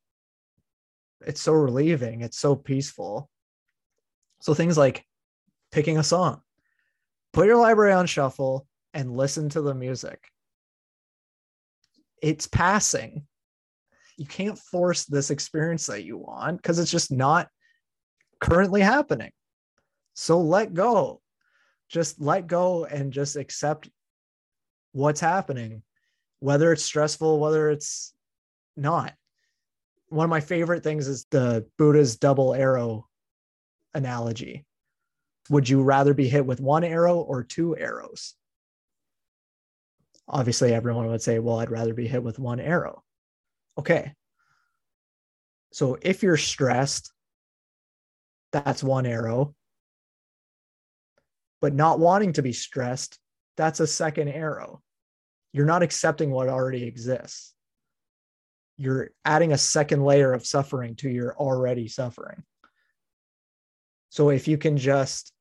it's 1.26 1.42
so 1.42 1.54
relieving. 1.54 2.22
It's 2.22 2.38
so 2.38 2.56
peaceful. 2.56 3.30
So 4.42 4.54
things 4.54 4.78
like 4.78 5.04
picking 5.72 5.98
a 5.98 6.04
song, 6.04 6.42
put 7.34 7.48
your 7.48 7.58
library 7.58 7.94
on 7.94 8.06
shuffle 8.06 8.68
and 8.94 9.18
listen 9.18 9.50
to 9.50 9.62
the 9.62 9.74
music. 9.74 10.20
It's 12.22 12.48
passing. 12.48 13.26
You 14.18 14.26
can't 14.26 14.58
force 14.58 15.06
this 15.06 15.32
experience 15.32 15.86
that 15.88 16.04
you 16.04 16.18
want 16.18 16.58
because 16.58 16.80
it's 16.80 16.92
just 16.92 17.12
not 17.12 17.48
currently 18.40 18.82
happening. 18.82 19.32
So 20.14 20.40
let 20.42 20.74
go. 20.74 21.22
Just 21.90 22.20
let 22.20 22.48
go 22.48 22.86
and 22.86 23.14
just 23.14 23.36
accept 23.36 23.90
what's 24.92 25.20
happening 25.20 25.84
whether 26.40 26.72
it's 26.72 26.84
stressful, 26.84 27.40
whether 27.40 27.70
it's 27.70 28.14
not. 28.76 29.14
One 30.10 30.26
of 30.26 30.30
my 30.30 30.40
favorite 30.40 30.84
things 30.84 31.08
is 31.08 31.26
the 31.32 31.66
Buddha's 31.78 32.18
double 32.18 32.54
arrow 32.54 33.08
analogy. 33.94 34.66
Would 35.50 35.68
you 35.68 35.82
rather 35.82 36.14
be 36.14 36.28
hit 36.28 36.46
with 36.46 36.60
one 36.60 36.84
arrow 36.84 37.18
or 37.18 37.44
two 37.44 37.76
arrows? 37.78 38.36
Obviously, 40.28 40.74
everyone 40.74 41.08
would 41.08 41.22
say, 41.22 41.40
well, 41.40 41.60
I'd 41.60 41.72
rather 41.72 41.94
be 41.94 42.08
hit 42.08 42.22
with 42.22 42.38
one 42.38 42.60
arrow. 42.60 43.04
Okay. 43.78 44.14
So 45.72 45.98
if 46.02 46.22
you're 46.22 46.38
stressed, 46.38 47.12
that's 48.52 48.84
one 48.84 49.06
arrow. 49.06 49.54
But 51.60 51.74
not 51.74 52.00
wanting 52.00 52.34
to 52.34 52.42
be 52.42 52.54
stressed, 52.54 53.20
that's 53.56 53.80
a 53.80 53.88
second 53.88 54.30
arrow 54.30 54.82
you're 55.58 55.66
not 55.66 55.82
accepting 55.82 56.30
what 56.30 56.50
already 56.50 56.84
exists. 56.84 57.54
You're 58.78 59.10
adding 59.26 59.54
a 59.54 59.58
second 59.58 60.04
layer 60.04 60.34
of 60.34 60.46
suffering 60.46 60.96
to 60.98 61.10
your 61.10 61.36
already 61.36 61.88
suffering. 61.88 62.44
So 64.10 64.30
if 64.30 64.48
you 64.48 64.60
can 64.60 64.78
just 64.78 65.34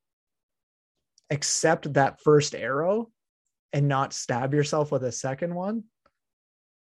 accept 1.29 1.93
that 1.93 2.19
first 2.21 2.55
arrow 2.55 3.11
and 3.73 3.87
not 3.87 4.11
stab 4.11 4.55
yourself 4.55 4.91
with 4.91 5.03
a 5.03 5.11
second 5.11 5.53
one, 5.53 5.83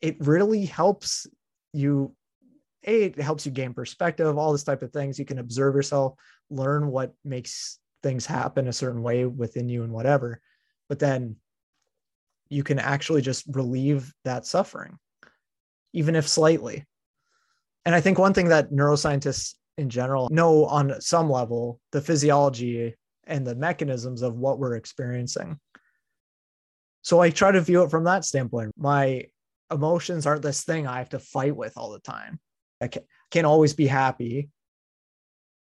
it 0.02 0.16
really 0.26 0.66
helps 0.66 1.28
you. 1.74 2.16
A, 2.86 3.04
it 3.04 3.20
helps 3.20 3.46
you 3.46 3.52
gain 3.52 3.74
perspective, 3.74 4.38
all 4.38 4.52
this 4.52 4.64
type 4.64 4.82
of 4.84 4.92
things. 4.92 5.20
You 5.20 5.26
can 5.26 5.40
observe 5.40 5.76
yourself, 5.76 6.14
learn 6.50 6.88
what 6.88 7.14
makes 7.26 7.80
things 8.04 8.26
happen 8.26 8.68
a 8.68 8.74
certain 8.74 9.02
way 9.02 9.26
within 9.26 9.68
you 9.68 9.84
and 9.84 9.92
whatever. 9.92 10.42
But 10.88 11.00
then 11.00 11.36
you 12.50 12.64
can 12.64 12.80
actually 12.80 13.22
just 13.22 13.46
relieve 13.52 14.12
that 14.26 14.46
suffering, 14.46 14.98
even 15.94 16.16
if 16.16 16.28
slightly. 16.28 16.86
And 17.86 17.94
I 17.94 18.02
think 18.02 18.18
one 18.18 18.34
thing 18.34 18.50
that 18.50 18.72
neuroscientists 18.72 19.56
in 19.78 19.90
general 19.90 20.30
know 20.32 20.66
on 20.66 21.00
some 21.00 21.30
level 21.30 21.80
the 21.92 22.02
physiology 22.02 22.96
and 23.26 23.46
the 23.46 23.56
mechanisms 23.56 24.22
of 24.22 24.36
what 24.36 24.60
we're 24.60 24.76
experiencing. 24.76 25.60
So 27.02 27.22
I 27.22 27.30
try 27.30 27.52
to 27.52 27.62
view 27.62 27.84
it 27.84 27.92
from 27.92 28.04
that 28.06 28.26
standpoint. 28.26 28.72
My 28.78 29.26
emotions 29.72 30.26
aren't 30.26 30.42
this 30.42 30.64
thing 30.64 30.88
I 30.88 30.98
have 30.98 31.10
to 31.10 31.20
fight 31.20 31.56
with 31.56 31.74
all 31.78 31.92
the 31.92 32.00
time. 32.00 32.40
I 32.82 32.88
can't, 32.88 33.46
always 33.46 33.74
be 33.74 33.88
happy. 33.88 34.50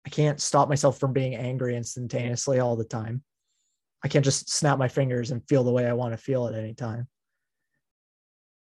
I 0.07 0.11
can't 0.11 0.41
stop 0.41 0.69
myself 0.69 0.99
from 0.99 1.13
being 1.13 1.35
angry 1.35 1.77
instantaneously 1.77 2.59
all 2.59 2.77
the 2.77 2.85
time. 2.85 3.23
I 4.03 4.09
can't 4.09 4.25
just 4.25 4.51
snap 4.51 4.79
my 4.79 4.89
fingers 4.89 5.31
and 5.31 5.47
feel 5.49 5.63
the 5.63 5.71
way 5.71 5.87
I 5.87 5.93
want 5.93 6.13
to 6.13 6.17
feel 6.17 6.49
at 6.49 6.55
any 6.55 6.75
time. 6.75 7.07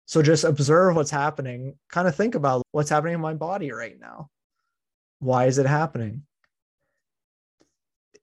So 0.07 0.23
just 0.23 0.45
observe 0.45 0.95
what's 0.95 1.11
happening, 1.11 1.75
kind 1.91 2.07
of 2.07 2.15
think 2.15 2.35
about 2.35 2.63
what's 2.73 2.91
happening 2.91 3.15
in 3.15 3.21
my 3.21 3.35
body 3.35 3.73
right 3.73 3.99
now. 3.99 4.29
Why 5.21 5.47
is 5.47 5.59
it 5.59 5.67
happening? 5.67 6.25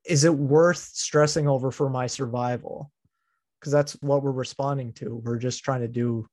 Is 0.06 0.24
it 0.24 0.34
worth 0.34 0.78
stressing 0.78 1.48
over 1.48 1.72
for 1.72 1.90
my 1.90 2.08
survival? 2.08 2.92
Because 3.60 3.72
that's 3.72 3.94
what 4.02 4.24
we're 4.24 4.32
responding 4.32 4.94
to. 4.94 5.16
We're 5.16 5.38
just 5.38 5.64
trying 5.64 5.82
to 5.82 5.88
do 5.88 6.28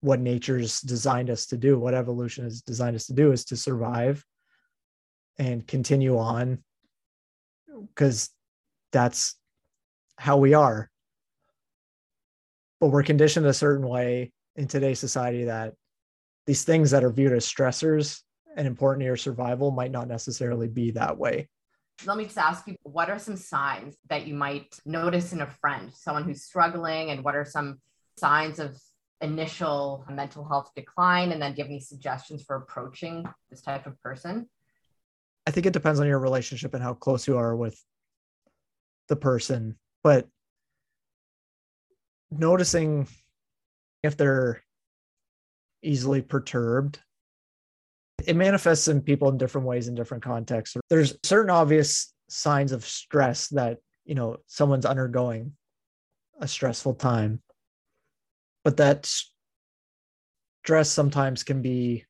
what 0.00 0.20
nature's 0.20 0.80
designed 0.80 1.30
us 1.30 1.46
to 1.46 1.56
do, 1.56 1.78
what 1.78 1.94
evolution 1.94 2.44
has 2.44 2.62
designed 2.62 2.96
us 2.96 3.06
to 3.06 3.12
do 3.12 3.32
is 3.32 3.44
to 3.46 3.56
survive 3.56 4.24
and 5.38 5.66
continue 5.66 6.18
on 6.18 6.62
because 7.94 8.30
that's 8.92 9.36
how 10.16 10.36
we 10.36 10.54
are. 10.54 10.90
But 12.80 12.88
we're 12.88 13.02
conditioned 13.02 13.46
a 13.46 13.52
certain 13.52 13.86
way 13.86 14.32
in 14.56 14.66
today's 14.66 14.98
society 14.98 15.44
that 15.44 15.74
these 16.46 16.64
things 16.64 16.90
that 16.90 17.04
are 17.04 17.12
viewed 17.12 17.32
as 17.32 17.46
stressors 17.46 18.20
and 18.56 18.66
important 18.66 19.02
to 19.02 19.06
your 19.06 19.16
survival 19.16 19.70
might 19.70 19.90
not 19.90 20.08
necessarily 20.08 20.68
be 20.68 20.90
that 20.92 21.16
way. 21.16 21.48
Let 22.06 22.16
me 22.16 22.24
just 22.24 22.38
ask 22.38 22.66
you 22.66 22.76
what 22.82 23.10
are 23.10 23.18
some 23.18 23.36
signs 23.36 23.96
that 24.08 24.26
you 24.26 24.34
might 24.34 24.74
notice 24.86 25.34
in 25.34 25.42
a 25.42 25.46
friend, 25.46 25.92
someone 25.94 26.24
who's 26.24 26.42
struggling, 26.42 27.10
and 27.10 27.22
what 27.22 27.36
are 27.36 27.44
some 27.44 27.80
signs 28.18 28.58
of 28.58 28.78
initial 29.20 30.04
mental 30.10 30.44
health 30.44 30.70
decline? 30.74 31.32
And 31.32 31.40
then 31.40 31.54
have 31.56 31.66
any 31.66 31.80
suggestions 31.80 32.42
for 32.42 32.56
approaching 32.56 33.24
this 33.50 33.62
type 33.62 33.86
of 33.86 34.00
person? 34.02 34.48
I 35.46 35.50
think 35.50 35.66
it 35.66 35.72
depends 35.72 36.00
on 36.00 36.06
your 36.06 36.18
relationship 36.18 36.74
and 36.74 36.82
how 36.82 36.94
close 36.94 37.26
you 37.26 37.36
are 37.38 37.56
with 37.56 37.82
the 39.08 39.16
person. 39.16 39.76
But 40.02 40.28
noticing 42.30 43.08
if 44.02 44.16
they're 44.16 44.62
easily 45.82 46.22
perturbed 46.22 47.00
it 48.26 48.36
manifests 48.36 48.88
in 48.88 49.00
people 49.00 49.28
in 49.28 49.38
different 49.38 49.66
ways 49.66 49.88
in 49.88 49.94
different 49.94 50.22
contexts 50.22 50.76
there's 50.88 51.16
certain 51.22 51.50
obvious 51.50 52.12
signs 52.28 52.72
of 52.72 52.84
stress 52.84 53.48
that 53.48 53.78
you 54.04 54.14
know 54.14 54.36
someone's 54.46 54.84
undergoing 54.84 55.52
a 56.40 56.46
stressful 56.46 56.94
time 56.94 57.40
but 58.64 58.76
that 58.76 59.10
stress 60.62 60.90
sometimes 60.90 61.42
can 61.42 61.62
be 61.62 62.04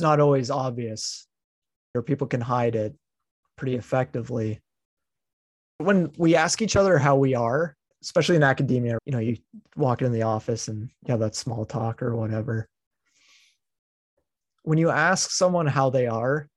not 0.00 0.20
always 0.20 0.50
obvious 0.50 1.26
or 1.94 2.02
people 2.02 2.26
can 2.26 2.40
hide 2.40 2.74
it 2.74 2.94
pretty 3.56 3.76
effectively. 3.76 4.60
When 5.78 6.12
we 6.18 6.34
ask 6.34 6.62
each 6.62 6.76
other 6.76 6.98
how 6.98 7.16
we 7.16 7.34
are 7.34 7.76
especially 8.04 8.36
in 8.36 8.42
academia 8.42 8.98
you 9.06 9.12
know 9.12 9.18
you 9.18 9.34
walk 9.76 10.02
in 10.02 10.12
the 10.12 10.22
office 10.22 10.68
and 10.68 10.90
you 11.06 11.10
have 11.10 11.20
that 11.20 11.34
small 11.34 11.64
talk 11.64 12.02
or 12.02 12.14
whatever. 12.14 12.68
When 14.62 14.78
you 14.78 14.90
ask 14.90 15.30
someone 15.30 15.66
how 15.66 15.90
they 15.90 16.06
are 16.06 16.48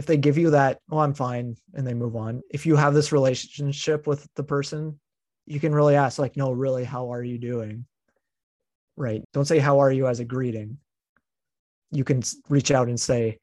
if 0.00 0.06
they 0.06 0.16
give 0.16 0.38
you 0.38 0.48
that 0.48 0.78
oh 0.90 0.98
i'm 0.98 1.12
fine 1.12 1.54
and 1.74 1.86
they 1.86 1.92
move 1.92 2.16
on. 2.16 2.40
If 2.50 2.64
you 2.64 2.74
have 2.74 2.94
this 2.94 3.12
relationship 3.12 4.06
with 4.06 4.26
the 4.34 4.42
person 4.42 4.98
you 5.44 5.60
can 5.60 5.74
really 5.74 5.94
ask 5.94 6.18
like 6.18 6.38
no 6.38 6.52
really 6.52 6.84
how 6.84 7.12
are 7.12 7.22
you 7.22 7.36
doing? 7.36 7.84
Right? 8.96 9.22
Don't 9.34 9.44
say 9.44 9.58
how 9.58 9.80
are 9.80 9.92
you? 9.92 10.06
as 10.06 10.18
a 10.18 10.24
greeting. 10.24 10.78
You 11.90 12.02
can 12.02 12.22
reach 12.48 12.70
out 12.70 12.88
and 12.88 12.98
say 12.98 13.36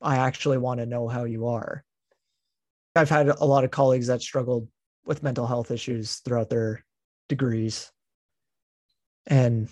i 0.00 0.18
actually 0.18 0.58
want 0.58 0.78
to 0.78 0.86
know 0.86 1.08
how 1.08 1.24
you 1.24 1.48
are. 1.48 1.82
I've 2.94 3.10
had 3.10 3.26
a 3.26 3.44
lot 3.44 3.64
of 3.64 3.72
colleagues 3.72 4.06
that 4.06 4.22
struggled 4.22 4.68
with 5.04 5.24
mental 5.24 5.48
health 5.48 5.72
issues 5.72 6.20
throughout 6.24 6.48
their 6.48 6.84
degrees. 7.28 7.90
And 9.26 9.68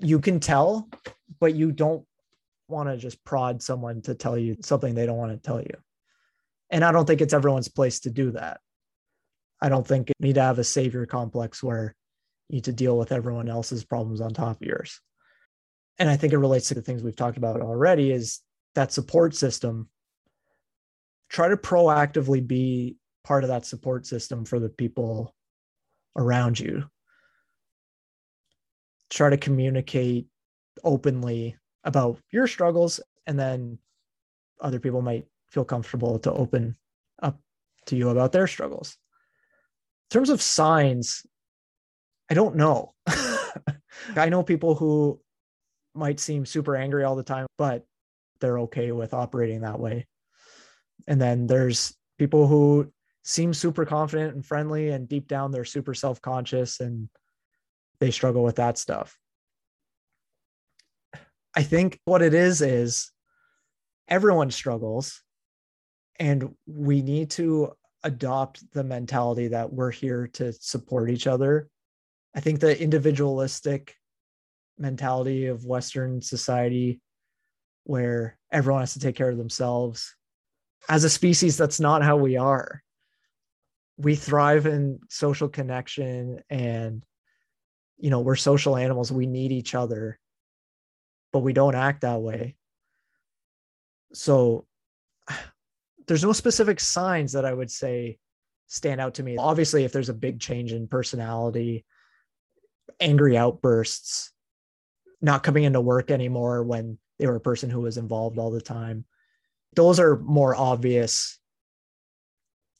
you 0.00 0.18
can 0.18 0.40
tell 0.40 0.88
but 1.38 1.54
you 1.54 1.70
don't 1.70 2.04
want 2.72 2.88
to 2.88 2.96
just 2.96 3.22
prod 3.24 3.62
someone 3.62 4.02
to 4.02 4.14
tell 4.14 4.36
you 4.36 4.56
something 4.62 4.94
they 4.94 5.06
don't 5.06 5.16
want 5.16 5.32
to 5.32 5.38
tell 5.38 5.60
you. 5.60 5.74
And 6.70 6.84
i 6.84 6.90
don't 6.90 7.06
think 7.06 7.20
it's 7.20 7.34
everyone's 7.34 7.68
place 7.68 8.00
to 8.00 8.10
do 8.10 8.32
that. 8.32 8.60
I 9.60 9.68
don't 9.68 9.86
think 9.86 10.08
you 10.08 10.14
need 10.26 10.34
to 10.34 10.42
have 10.42 10.58
a 10.58 10.64
savior 10.64 11.06
complex 11.06 11.62
where 11.62 11.94
you 12.48 12.56
need 12.56 12.64
to 12.64 12.72
deal 12.72 12.98
with 12.98 13.12
everyone 13.12 13.48
else's 13.48 13.84
problems 13.84 14.20
on 14.20 14.32
top 14.34 14.60
of 14.60 14.66
yours. 14.66 15.00
And 15.98 16.08
i 16.08 16.16
think 16.16 16.32
it 16.32 16.38
relates 16.38 16.68
to 16.68 16.74
the 16.74 16.82
things 16.82 17.02
we've 17.02 17.14
talked 17.14 17.38
about 17.38 17.60
already 17.60 18.10
is 18.10 18.40
that 18.74 18.92
support 18.92 19.34
system. 19.34 19.88
Try 21.28 21.48
to 21.48 21.56
proactively 21.56 22.46
be 22.46 22.96
part 23.24 23.44
of 23.44 23.48
that 23.48 23.64
support 23.64 24.06
system 24.06 24.44
for 24.44 24.58
the 24.58 24.68
people 24.68 25.34
around 26.16 26.58
you. 26.58 26.84
Try 29.10 29.30
to 29.30 29.36
communicate 29.36 30.26
openly 30.82 31.56
about 31.84 32.18
your 32.30 32.46
struggles, 32.46 33.00
and 33.26 33.38
then 33.38 33.78
other 34.60 34.78
people 34.78 35.02
might 35.02 35.26
feel 35.50 35.64
comfortable 35.64 36.18
to 36.20 36.32
open 36.32 36.76
up 37.22 37.38
to 37.86 37.96
you 37.96 38.08
about 38.08 38.32
their 38.32 38.46
struggles. 38.46 38.96
In 40.10 40.14
terms 40.14 40.30
of 40.30 40.42
signs, 40.42 41.26
I 42.30 42.34
don't 42.34 42.56
know. 42.56 42.94
I 44.16 44.28
know 44.28 44.42
people 44.42 44.74
who 44.74 45.20
might 45.94 46.20
seem 46.20 46.46
super 46.46 46.76
angry 46.76 47.04
all 47.04 47.16
the 47.16 47.22
time, 47.22 47.46
but 47.58 47.84
they're 48.40 48.60
okay 48.60 48.92
with 48.92 49.14
operating 49.14 49.60
that 49.60 49.80
way. 49.80 50.06
And 51.06 51.20
then 51.20 51.46
there's 51.46 51.94
people 52.18 52.46
who 52.46 52.92
seem 53.24 53.54
super 53.54 53.84
confident 53.84 54.34
and 54.34 54.44
friendly 54.44 54.90
and 54.90 55.08
deep 55.08 55.28
down 55.28 55.52
they're 55.52 55.64
super 55.64 55.94
self-conscious 55.94 56.80
and 56.80 57.08
they 58.00 58.10
struggle 58.10 58.42
with 58.42 58.56
that 58.56 58.78
stuff 58.78 59.16
i 61.54 61.62
think 61.62 61.98
what 62.04 62.22
it 62.22 62.34
is 62.34 62.60
is 62.60 63.10
everyone 64.08 64.50
struggles 64.50 65.22
and 66.18 66.54
we 66.66 67.02
need 67.02 67.30
to 67.30 67.72
adopt 68.04 68.70
the 68.72 68.84
mentality 68.84 69.48
that 69.48 69.72
we're 69.72 69.90
here 69.90 70.26
to 70.26 70.52
support 70.52 71.10
each 71.10 71.26
other. 71.26 71.68
I 72.34 72.40
think 72.40 72.60
the 72.60 72.80
individualistic 72.80 73.94
mentality 74.78 75.46
of 75.46 75.64
western 75.64 76.22
society 76.22 77.00
where 77.84 78.38
everyone 78.50 78.82
has 78.82 78.94
to 78.94 79.00
take 79.00 79.16
care 79.16 79.30
of 79.30 79.38
themselves. 79.38 80.14
As 80.88 81.04
a 81.04 81.10
species 81.10 81.56
that's 81.56 81.80
not 81.80 82.02
how 82.02 82.16
we 82.16 82.36
are. 82.36 82.82
We 83.98 84.16
thrive 84.16 84.66
in 84.66 85.00
social 85.08 85.48
connection 85.48 86.40
and 86.50 87.04
you 87.98 88.10
know 88.10 88.20
we're 88.20 88.36
social 88.36 88.76
animals. 88.76 89.12
We 89.12 89.26
need 89.26 89.52
each 89.52 89.74
other 89.74 90.18
but 91.32 91.40
we 91.40 91.52
don't 91.52 91.74
act 91.74 92.02
that 92.02 92.20
way. 92.20 92.56
So 94.12 94.66
there's 96.06 96.24
no 96.24 96.32
specific 96.32 96.80
signs 96.80 97.32
that 97.32 97.44
i 97.44 97.52
would 97.52 97.70
say 97.70 98.18
stand 98.66 99.00
out 99.00 99.14
to 99.14 99.22
me. 99.22 99.36
Obviously 99.36 99.84
if 99.84 99.92
there's 99.92 100.08
a 100.08 100.14
big 100.14 100.40
change 100.40 100.72
in 100.72 100.88
personality 100.88 101.84
angry 103.00 103.36
outbursts 103.36 104.32
not 105.20 105.42
coming 105.42 105.64
into 105.64 105.80
work 105.80 106.10
anymore 106.10 106.62
when 106.62 106.98
they 107.18 107.26
were 107.26 107.36
a 107.36 107.40
person 107.40 107.70
who 107.70 107.80
was 107.80 107.96
involved 107.96 108.38
all 108.38 108.50
the 108.50 108.60
time 108.60 109.04
those 109.74 109.98
are 109.98 110.18
more 110.18 110.54
obvious. 110.54 111.38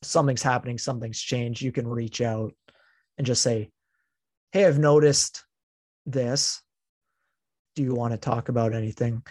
Something's 0.03 0.43
happening, 0.43 0.79
something's 0.79 1.21
changed, 1.21 1.63
you 1.63 1.73
can 1.73 1.87
reach 1.87 2.21
out 2.21 2.55
and 3.19 3.27
just 3.27 3.43
say, 3.43 3.71
Hey, 4.51 4.67
I've 4.67 4.79
noticed 4.79 5.45
this. 6.05 6.61
Do 7.75 7.83
you 7.83 7.95
want 7.95 8.13
to 8.13 8.19
talk 8.19 8.49
about 8.49 8.75
anything? 8.75 9.23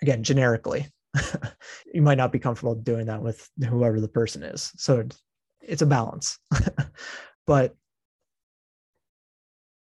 Again, 0.00 0.22
generically, 0.22 0.86
you 1.92 2.02
might 2.02 2.18
not 2.18 2.32
be 2.32 2.38
comfortable 2.38 2.74
doing 2.74 3.06
that 3.06 3.22
with 3.22 3.48
whoever 3.68 4.00
the 4.00 4.08
person 4.08 4.42
is. 4.42 4.72
So 4.76 5.06
it's 5.60 5.82
a 5.82 5.86
balance. 5.86 6.38
but 7.46 7.74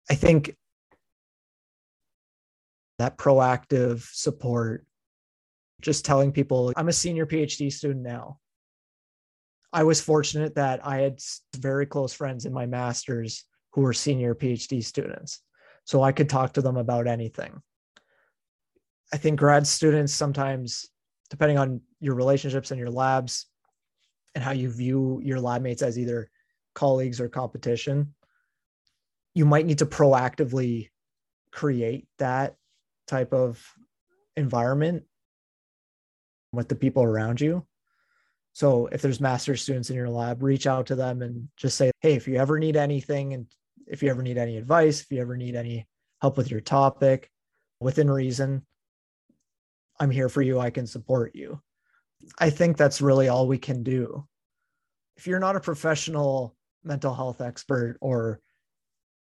I 0.09 0.15
think 0.15 0.55
that 2.97 3.17
proactive 3.17 4.07
support, 4.13 4.85
just 5.81 6.05
telling 6.05 6.31
people, 6.31 6.73
I'm 6.75 6.89
a 6.89 6.93
senior 6.93 7.25
PhD 7.25 7.71
student 7.71 8.01
now. 8.01 8.39
I 9.71 9.83
was 9.83 10.01
fortunate 10.01 10.55
that 10.55 10.85
I 10.85 10.97
had 10.97 11.19
very 11.55 11.85
close 11.85 12.13
friends 12.13 12.45
in 12.45 12.53
my 12.53 12.65
master's 12.65 13.45
who 13.73 13.81
were 13.81 13.93
senior 13.93 14.33
PhD 14.33 14.83
students. 14.83 15.41
So 15.89 16.03
I 16.03 16.11
could 16.11 16.29
talk 16.29 16.53
to 16.53 16.61
them 16.61 16.77
about 16.77 17.07
anything. 17.07 17.63
I 19.11 19.17
think 19.17 19.39
grad 19.39 19.65
students 19.65 20.13
sometimes, 20.13 20.87
depending 21.31 21.57
on 21.57 21.81
your 21.99 22.13
relationships 22.13 22.69
and 22.69 22.79
your 22.79 22.91
labs 22.91 23.47
and 24.35 24.43
how 24.43 24.51
you 24.51 24.69
view 24.69 25.19
your 25.23 25.39
lab 25.39 25.63
mates 25.63 25.81
as 25.81 25.97
either 25.97 26.29
colleagues 26.75 27.19
or 27.19 27.27
competition, 27.27 28.13
you 29.33 29.45
might 29.45 29.65
need 29.65 29.79
to 29.79 29.87
proactively 29.87 30.89
create 31.51 32.07
that 32.19 32.55
type 33.07 33.33
of 33.33 33.59
environment 34.37 35.05
with 36.51 36.69
the 36.69 36.75
people 36.75 37.01
around 37.01 37.41
you 37.41 37.65
so 38.53 38.87
if 38.87 39.01
there's 39.01 39.21
master 39.21 39.55
students 39.55 39.89
in 39.89 39.95
your 39.95 40.09
lab, 40.09 40.43
reach 40.43 40.67
out 40.67 40.87
to 40.87 40.95
them 40.95 41.21
and 41.21 41.47
just 41.55 41.77
say, 41.77 41.91
hey, 42.01 42.15
if 42.15 42.27
you 42.27 42.35
ever 42.35 42.59
need 42.59 42.75
anything 42.75 43.33
and 43.33 43.45
if 43.89 44.03
you 44.03 44.09
ever 44.09 44.21
need 44.21 44.37
any 44.37 44.57
advice, 44.57 45.01
if 45.01 45.11
you 45.11 45.19
ever 45.19 45.35
need 45.35 45.55
any 45.55 45.87
help 46.21 46.37
with 46.37 46.51
your 46.51 46.61
topic 46.61 47.29
within 47.79 48.09
reason, 48.09 48.65
I'm 49.99 50.11
here 50.11 50.29
for 50.29 50.41
you. 50.41 50.59
I 50.59 50.69
can 50.69 50.87
support 50.87 51.35
you. 51.35 51.61
I 52.37 52.49
think 52.49 52.77
that's 52.77 53.01
really 53.01 53.27
all 53.27 53.47
we 53.47 53.57
can 53.57 53.83
do. 53.83 54.25
If 55.17 55.27
you're 55.27 55.39
not 55.39 55.55
a 55.55 55.61
professional 55.61 56.55
mental 56.83 57.13
health 57.13 57.41
expert 57.41 57.97
or 57.99 58.39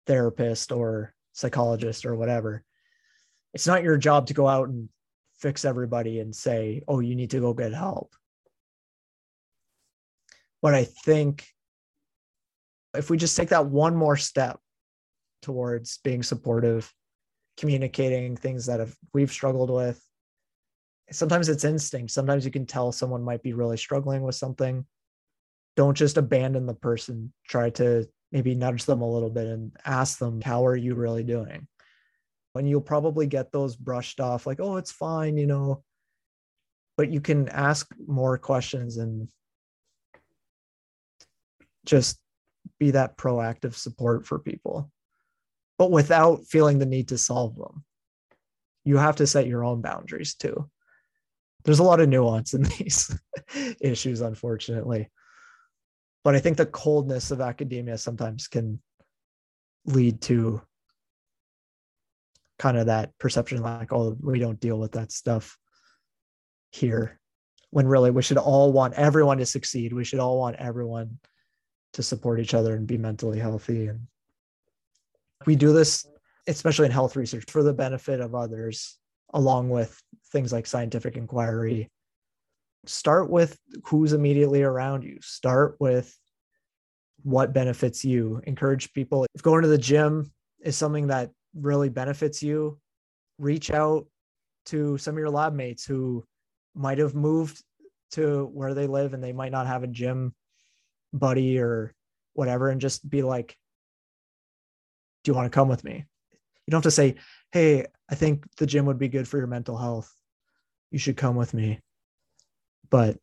therapist 0.06 0.70
or 0.70 1.14
psychologist 1.32 2.04
or 2.04 2.14
whatever, 2.14 2.62
it's 3.54 3.66
not 3.66 3.82
your 3.82 3.96
job 3.96 4.26
to 4.26 4.34
go 4.34 4.46
out 4.46 4.68
and 4.68 4.88
fix 5.38 5.64
everybody 5.64 6.20
and 6.20 6.34
say, 6.34 6.82
oh, 6.86 7.00
you 7.00 7.16
need 7.16 7.30
to 7.30 7.40
go 7.40 7.54
get 7.54 7.72
help. 7.72 8.14
But 10.60 10.74
I 10.74 10.84
think 10.84 11.46
if 12.98 13.10
we 13.10 13.16
just 13.16 13.36
take 13.36 13.50
that 13.50 13.66
one 13.66 13.94
more 13.94 14.16
step 14.16 14.58
towards 15.42 15.98
being 16.02 16.22
supportive, 16.22 16.92
communicating 17.56 18.36
things 18.36 18.66
that 18.66 18.80
have, 18.80 18.94
we've 19.14 19.30
struggled 19.30 19.70
with, 19.70 20.02
sometimes 21.12 21.48
it's 21.48 21.64
instinct. 21.64 22.10
Sometimes 22.10 22.44
you 22.44 22.50
can 22.50 22.66
tell 22.66 22.90
someone 22.90 23.22
might 23.22 23.42
be 23.42 23.52
really 23.52 23.76
struggling 23.76 24.22
with 24.22 24.34
something. 24.34 24.84
Don't 25.76 25.96
just 25.96 26.16
abandon 26.16 26.66
the 26.66 26.74
person. 26.74 27.32
Try 27.46 27.70
to 27.70 28.08
maybe 28.32 28.56
nudge 28.56 28.84
them 28.84 29.00
a 29.00 29.10
little 29.10 29.30
bit 29.30 29.46
and 29.46 29.72
ask 29.84 30.18
them, 30.18 30.40
How 30.40 30.66
are 30.66 30.76
you 30.76 30.94
really 30.94 31.22
doing? 31.22 31.68
And 32.56 32.68
you'll 32.68 32.80
probably 32.80 33.28
get 33.28 33.52
those 33.52 33.76
brushed 33.76 34.18
off 34.18 34.44
like, 34.44 34.58
Oh, 34.60 34.76
it's 34.76 34.90
fine, 34.90 35.36
you 35.36 35.46
know. 35.46 35.84
But 36.96 37.10
you 37.10 37.20
can 37.20 37.48
ask 37.48 37.88
more 38.08 38.36
questions 38.38 38.96
and 38.96 39.28
just 41.86 42.18
be 42.78 42.92
that 42.92 43.16
proactive 43.16 43.74
support 43.74 44.26
for 44.26 44.38
people, 44.38 44.90
but 45.78 45.90
without 45.90 46.46
feeling 46.46 46.78
the 46.78 46.86
need 46.86 47.08
to 47.08 47.18
solve 47.18 47.56
them. 47.56 47.84
You 48.84 48.96
have 48.96 49.16
to 49.16 49.26
set 49.26 49.46
your 49.46 49.64
own 49.64 49.82
boundaries 49.82 50.34
too. 50.34 50.70
There's 51.64 51.80
a 51.80 51.84
lot 51.84 52.00
of 52.00 52.08
nuance 52.08 52.54
in 52.54 52.62
these 52.78 53.14
issues, 53.80 54.20
unfortunately 54.20 55.10
but 56.28 56.34
I 56.34 56.40
think 56.40 56.56
the 56.56 56.66
coldness 56.66 57.30
of 57.30 57.40
academia 57.40 57.96
sometimes 57.96 58.48
can 58.48 58.80
lead 59.86 60.20
to 60.20 60.60
kind 62.58 62.76
of 62.76 62.86
that 62.86 63.16
perception 63.18 63.62
like, 63.62 63.92
oh, 63.92 64.16
we 64.20 64.38
don't 64.38 64.60
deal 64.60 64.78
with 64.78 64.92
that 64.92 65.12
stuff 65.12 65.56
here. 66.70 67.18
When 67.70 67.86
really 67.86 68.10
we 68.10 68.20
should 68.20 68.36
all 68.36 68.72
want 68.72 68.94
everyone 68.94 69.38
to 69.38 69.46
succeed. 69.46 69.92
We 69.92 70.04
should 70.04 70.18
all 70.18 70.38
want 70.38 70.56
everyone 70.56 71.18
to 71.94 72.02
support 72.02 72.40
each 72.40 72.54
other 72.54 72.74
and 72.74 72.86
be 72.86 72.98
mentally 72.98 73.38
healthy. 73.38 73.86
And 73.86 74.06
we 75.46 75.56
do 75.56 75.72
this, 75.72 76.06
especially 76.46 76.86
in 76.86 76.92
health 76.92 77.16
research, 77.16 77.44
for 77.48 77.62
the 77.62 77.72
benefit 77.72 78.20
of 78.20 78.34
others, 78.34 78.98
along 79.34 79.70
with 79.70 80.00
things 80.32 80.52
like 80.52 80.66
scientific 80.66 81.16
inquiry. 81.16 81.88
Start 82.86 83.30
with 83.30 83.58
who's 83.84 84.12
immediately 84.12 84.62
around 84.62 85.04
you. 85.04 85.18
Start 85.20 85.76
with 85.80 86.16
what 87.22 87.52
benefits 87.52 88.04
you. 88.04 88.40
Encourage 88.44 88.92
people. 88.92 89.26
If 89.34 89.42
going 89.42 89.62
to 89.62 89.68
the 89.68 89.78
gym 89.78 90.30
is 90.60 90.76
something 90.76 91.08
that 91.08 91.30
really 91.54 91.88
benefits 91.88 92.42
you 92.42 92.78
reach 93.38 93.70
out 93.70 94.06
to 94.66 94.98
some 94.98 95.14
of 95.14 95.18
your 95.18 95.30
lab 95.30 95.54
mates 95.54 95.84
who 95.84 96.24
might 96.74 96.98
have 96.98 97.14
moved 97.14 97.62
to 98.10 98.50
where 98.52 98.74
they 98.74 98.86
live 98.86 99.14
and 99.14 99.22
they 99.22 99.32
might 99.32 99.52
not 99.52 99.66
have 99.66 99.82
a 99.82 99.88
gym 99.88 100.34
buddy 101.12 101.58
or 101.58 101.94
whatever 102.34 102.68
and 102.68 102.80
just 102.80 103.08
be 103.08 103.22
like 103.22 103.56
do 105.24 105.30
you 105.30 105.34
want 105.34 105.46
to 105.46 105.54
come 105.54 105.68
with 105.68 105.84
me? 105.84 106.04
You 106.66 106.70
don't 106.70 106.78
have 106.78 106.84
to 106.84 106.90
say 106.90 107.16
hey 107.52 107.86
i 108.10 108.14
think 108.14 108.44
the 108.56 108.66
gym 108.66 108.86
would 108.86 108.98
be 108.98 109.08
good 109.08 109.26
for 109.26 109.38
your 109.38 109.46
mental 109.46 109.76
health. 109.76 110.12
You 110.90 110.98
should 110.98 111.16
come 111.16 111.36
with 111.36 111.52
me. 111.54 111.80
But 112.90 113.18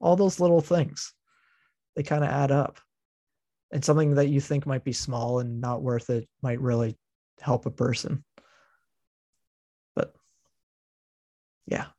all 0.00 0.16
those 0.16 0.38
little 0.38 0.60
things 0.60 1.12
they 1.96 2.02
kind 2.02 2.22
of 2.22 2.30
add 2.30 2.52
up. 2.52 2.78
And 3.72 3.84
something 3.84 4.14
that 4.14 4.28
you 4.28 4.40
think 4.40 4.66
might 4.66 4.84
be 4.84 4.92
small 4.92 5.40
and 5.40 5.60
not 5.60 5.82
worth 5.82 6.10
it 6.10 6.28
might 6.42 6.60
really 6.60 6.96
help 7.40 7.66
a 7.66 7.70
person. 7.70 8.22
But 9.94 10.14
yeah. 11.66 11.86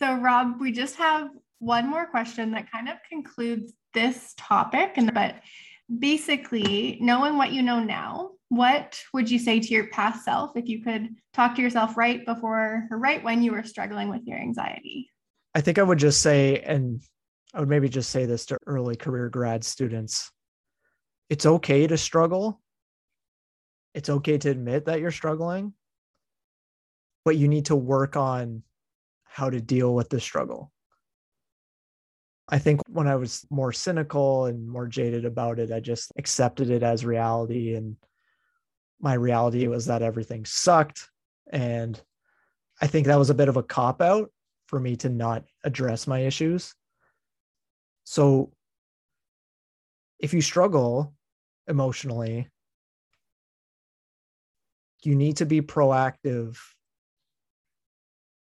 So 0.00 0.14
rob 0.14 0.60
we 0.60 0.70
just 0.70 0.94
have 0.96 1.30
one 1.58 1.88
more 1.88 2.06
question 2.06 2.52
that 2.52 2.70
kind 2.70 2.88
of 2.88 2.96
concludes 3.08 3.72
this 3.94 4.34
topic 4.36 4.92
and 4.96 5.12
but 5.14 5.36
basically 5.98 6.98
knowing 7.00 7.36
what 7.36 7.52
you 7.52 7.62
know 7.62 7.80
now 7.80 8.30
what 8.50 8.98
would 9.12 9.30
you 9.30 9.38
say 9.38 9.60
to 9.60 9.68
your 9.68 9.88
past 9.88 10.24
self 10.24 10.56
if 10.56 10.68
you 10.68 10.82
could 10.82 11.08
talk 11.34 11.54
to 11.54 11.62
yourself 11.62 11.96
right 11.96 12.24
before 12.24 12.88
or 12.90 12.98
right 12.98 13.22
when 13.22 13.42
you 13.42 13.52
were 13.52 13.62
struggling 13.62 14.08
with 14.08 14.22
your 14.26 14.38
anxiety? 14.38 15.10
I 15.54 15.60
think 15.60 15.78
I 15.78 15.82
would 15.82 15.98
just 15.98 16.22
say, 16.22 16.60
and 16.60 17.02
I 17.52 17.60
would 17.60 17.68
maybe 17.68 17.88
just 17.90 18.10
say 18.10 18.24
this 18.24 18.46
to 18.46 18.58
early 18.66 18.96
career 18.96 19.28
grad 19.28 19.64
students 19.64 20.30
it's 21.28 21.44
okay 21.44 21.86
to 21.86 21.98
struggle. 21.98 22.60
It's 23.94 24.08
okay 24.08 24.38
to 24.38 24.50
admit 24.50 24.86
that 24.86 25.00
you're 25.00 25.10
struggling, 25.10 25.74
but 27.24 27.36
you 27.36 27.48
need 27.48 27.66
to 27.66 27.76
work 27.76 28.16
on 28.16 28.62
how 29.24 29.50
to 29.50 29.60
deal 29.60 29.94
with 29.94 30.08
the 30.08 30.20
struggle. 30.20 30.72
I 32.48 32.58
think 32.58 32.80
when 32.88 33.06
I 33.06 33.16
was 33.16 33.46
more 33.50 33.72
cynical 33.72 34.46
and 34.46 34.68
more 34.68 34.86
jaded 34.86 35.24
about 35.24 35.58
it, 35.58 35.70
I 35.70 35.80
just 35.80 36.12
accepted 36.16 36.70
it 36.70 36.82
as 36.82 37.04
reality 37.04 37.74
and 37.74 37.96
my 39.00 39.14
reality 39.14 39.66
was 39.68 39.86
that 39.86 40.02
everything 40.02 40.44
sucked. 40.44 41.08
And 41.52 42.00
I 42.80 42.86
think 42.86 43.06
that 43.06 43.18
was 43.18 43.30
a 43.30 43.34
bit 43.34 43.48
of 43.48 43.56
a 43.56 43.62
cop 43.62 44.02
out 44.02 44.30
for 44.66 44.80
me 44.80 44.96
to 44.96 45.08
not 45.08 45.44
address 45.64 46.06
my 46.06 46.20
issues. 46.20 46.74
So 48.04 48.52
if 50.18 50.34
you 50.34 50.40
struggle 50.40 51.14
emotionally, 51.68 52.48
you 55.04 55.14
need 55.14 55.36
to 55.36 55.46
be 55.46 55.60
proactive, 55.62 56.58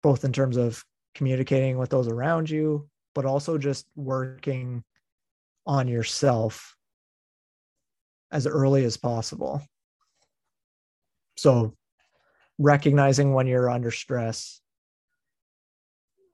both 0.03 0.25
in 0.25 0.33
terms 0.33 0.57
of 0.57 0.85
communicating 1.15 1.79
with 1.79 1.91
those 1.91 2.09
around 2.09 2.51
you, 2.51 2.90
but 3.15 3.25
also 3.25 3.59
just 3.59 3.87
working 3.97 4.85
on 5.67 5.89
yourself 5.89 6.77
as 8.33 8.47
early 8.47 8.85
as 8.85 8.97
possible. 8.97 9.63
So, 11.37 11.75
recognizing 12.59 13.33
when 13.33 13.47
you're 13.47 13.71
under 13.71 13.91
stress, 13.91 14.61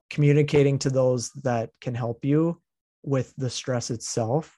communicating 0.09 0.79
to 0.79 0.89
those 0.89 1.29
that 1.43 1.69
can 1.81 1.95
help 1.95 2.25
you 2.25 2.61
with 3.03 3.33
the 3.37 3.49
stress 3.49 3.89
itself. 3.89 4.57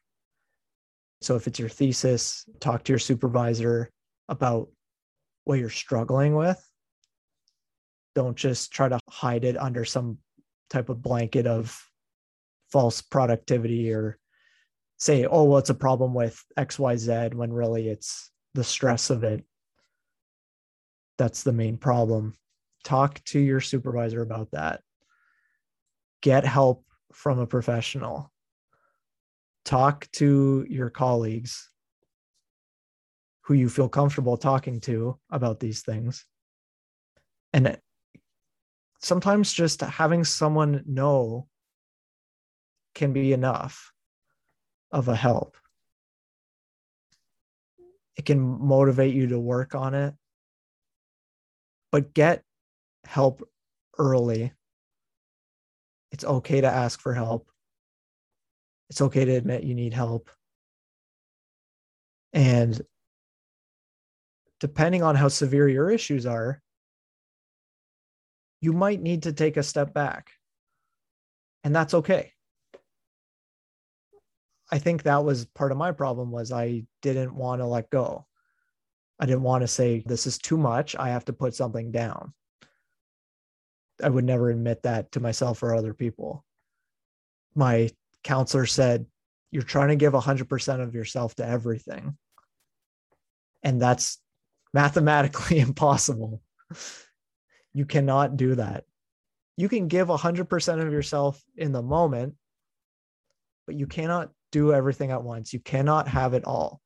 So, 1.22 1.36
if 1.36 1.48
it's 1.48 1.60
your 1.60 1.70
thesis, 1.70 2.48
talk 2.60 2.84
to 2.86 2.92
your 2.92 3.00
supervisor 3.00 3.90
about 4.28 4.70
what 5.44 5.60
you're 5.60 5.70
struggling 5.70 6.36
with. 6.36 6.64
Don't 8.16 8.36
just 8.36 8.72
try 8.72 8.90
to 8.90 9.00
hide 9.10 9.46
it 9.46 9.58
under 9.58 9.86
some 9.86 10.18
type 10.70 10.90
of 10.90 11.02
blanket 11.02 11.48
of 11.48 11.89
false 12.72 13.02
productivity 13.02 13.92
or 13.94 14.18
say, 14.98 15.26
oh, 15.26 15.46
well, 15.46 15.60
it's 15.60 15.70
a 15.70 15.76
problem 15.76 16.14
with 16.14 16.44
XYZ 16.58 17.34
when 17.34 17.54
really 17.54 17.88
it's 17.88 18.32
the 18.54 18.64
stress 18.64 19.10
of 19.10 19.24
it 19.24 19.44
that's 21.20 21.44
the 21.44 21.52
main 21.52 21.78
problem. 21.78 22.34
Talk 22.84 23.22
to 23.26 23.40
your 23.40 23.60
supervisor 23.60 24.22
about 24.22 24.52
that. 24.52 24.82
Get 26.22 26.46
help 26.46 26.86
from 27.14 27.40
a 27.40 27.46
professional. 27.46 28.32
Talk 29.66 30.08
to 30.14 30.66
your 30.68 30.90
colleagues 30.90 31.70
who 33.42 33.54
you 33.54 33.68
feel 33.68 33.90
comfortable 33.90 34.38
talking 34.38 34.80
to 34.80 35.20
about 35.30 35.60
these 35.60 35.82
things. 35.82 36.26
And 37.52 37.78
sometimes 39.02 39.52
just 39.52 39.82
having 39.82 40.24
someone 40.24 40.84
know 40.88 41.49
can 42.96 43.14
be 43.14 43.34
enough 43.34 43.94
of 44.92 45.08
a 45.08 45.16
help. 45.16 45.58
It 48.18 48.26
can 48.26 48.40
motivate 48.40 49.14
you 49.14 49.28
to 49.28 49.40
work 49.40 49.76
on 49.76 49.94
it 49.94 50.14
but 51.92 52.14
get 52.14 52.44
help 53.06 53.48
early. 53.98 54.54
It's 56.12 56.24
okay 56.24 56.62
to 56.62 56.68
ask 56.68 57.00
for 57.00 57.14
help. 57.14 57.50
It's 58.90 59.02
okay 59.02 59.26
to 59.26 59.36
admit 59.36 59.64
you 59.64 59.76
need 59.76 59.94
help. 59.94 60.30
And 62.34 62.80
depending 64.60 65.04
on 65.04 65.16
how 65.16 65.28
severe 65.28 65.68
your 65.68 65.90
issues 65.90 66.26
are, 66.26 66.62
you 68.62 68.74
might 68.74 69.02
need 69.02 69.24
to 69.24 69.34
take 69.34 69.58
a 69.58 69.64
step 69.64 69.94
back. 69.94 70.32
And 71.64 71.76
that's 71.76 71.94
okay. 71.94 72.34
I 74.72 74.78
think 74.78 75.04
that 75.04 75.24
was 75.24 75.46
part 75.46 75.72
of 75.72 75.78
my 75.78 75.92
problem 75.92 76.32
was 76.32 76.52
I 76.52 76.86
didn't 77.02 77.34
want 77.34 77.62
to 77.62 77.66
let 77.66 77.90
go. 77.90 78.28
I 79.20 79.26
didn't 79.26 79.44
want 79.44 79.64
to 79.64 79.68
say, 79.68 80.04
this 80.06 80.28
is 80.28 80.38
too 80.38 80.58
much. 80.58 80.96
I 80.96 81.10
have 81.10 81.26
to 81.26 81.34
put 81.34 81.56
something 81.56 81.92
down. 81.92 82.34
I 84.02 84.10
would 84.10 84.24
never 84.24 84.50
admit 84.50 84.84
that 84.84 85.12
to 85.14 85.20
myself 85.20 85.62
or 85.62 85.76
other 85.76 85.94
people. 85.94 86.46
My 87.56 87.90
counselor 88.24 88.66
said, 88.66 89.06
You're 89.52 89.64
trying 89.64 89.90
to 89.90 89.96
give 89.96 90.14
100% 90.14 90.82
of 90.82 90.96
yourself 90.96 91.36
to 91.36 91.46
everything. 91.46 92.18
And 93.64 93.82
that's 93.82 94.20
mathematically 94.74 95.60
impossible. 95.68 96.42
You 97.74 97.86
cannot 97.86 98.38
do 98.38 98.56
that. 98.56 98.86
You 99.58 99.68
can 99.68 99.90
give 99.90 100.08
100% 100.08 100.88
of 100.88 100.94
yourself 100.94 101.44
in 101.58 101.74
the 101.74 101.82
moment, 101.82 102.36
but 103.66 103.76
you 103.76 103.88
cannot 103.88 104.32
do 104.52 104.74
everything 104.74 105.12
at 105.12 105.24
once. 105.24 105.54
You 105.54 105.60
cannot 105.60 106.08
have 106.08 106.34
it 106.34 106.46
all 106.46 106.82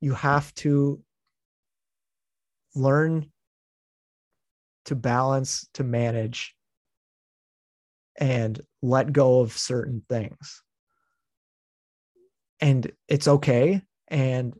you 0.00 0.12
have 0.12 0.54
to 0.54 1.02
learn 2.74 3.30
to 4.84 4.94
balance, 4.94 5.68
to 5.74 5.82
manage, 5.84 6.54
and 8.18 8.60
let 8.82 9.12
go 9.12 9.40
of 9.40 9.52
certain 9.52 10.02
things. 10.08 10.62
and 12.60 12.90
it's 13.06 13.28
okay 13.28 13.82
and 14.08 14.54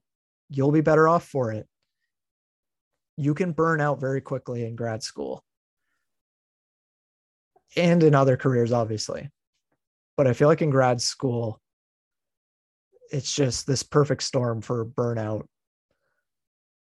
you'll 0.51 0.73
be 0.73 0.83
better 0.83 1.09
off 1.09 1.27
for 1.27 1.51
it 1.51 1.67
you 3.17 3.33
can 3.33 3.53
burn 3.53 3.81
out 3.81 3.99
very 3.99 4.21
quickly 4.21 4.67
in 4.67 4.77
grad 4.77 5.03
school 5.03 5.43
and 7.75 8.03
in 8.03 8.15
other 8.15 8.37
careers 8.37 8.71
obviously 8.71 9.31
but 10.17 10.27
i 10.27 10.33
feel 10.33 10.49
like 10.49 10.63
in 10.63 10.71
grad 10.71 11.01
school 11.01 11.61
it's 13.11 13.35
just 13.35 13.67
this 13.67 13.83
perfect 13.83 14.23
storm 14.23 14.61
for 14.61 14.85
burnout. 14.85 15.47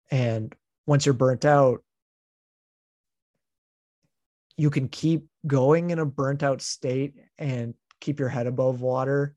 And 0.09 0.53
once 0.85 1.05
you're 1.05 1.13
burnt 1.13 1.45
out 1.45 1.83
you 4.59 4.71
can 4.71 4.87
keep 4.87 5.27
going 5.45 5.91
in 5.91 5.99
a 5.99 6.05
burnt 6.05 6.41
out 6.41 6.61
state 6.61 7.13
and 7.37 7.75
keep 8.01 8.19
your 8.19 8.29
head 8.29 8.47
above 8.47 8.81
water 8.81 9.35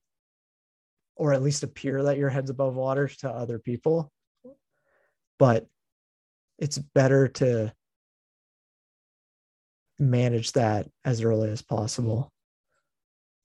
or 1.14 1.34
at 1.34 1.42
least 1.42 1.62
appear 1.62 2.04
that 2.04 2.16
your 2.16 2.30
head's 2.30 2.48
above 2.48 2.74
water 2.74 3.06
to 3.06 3.28
other 3.28 3.58
people. 3.58 4.10
But 5.38 5.66
it's 6.58 6.78
better 6.78 7.28
to 7.28 7.74
manage 9.98 10.52
that 10.52 10.88
as 11.04 11.22
early 11.22 11.50
as 11.50 11.60
possible 11.60 12.32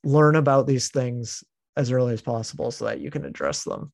learn 0.06 0.36
about 0.36 0.68
these 0.68 0.90
things 0.90 1.44
as 1.76 1.92
early 1.92 2.14
as 2.14 2.22
possible 2.22 2.72
so 2.72 2.86
that 2.86 3.02
you 3.02 3.12
can 3.12 3.26
address 3.26 3.64
them 3.64 3.92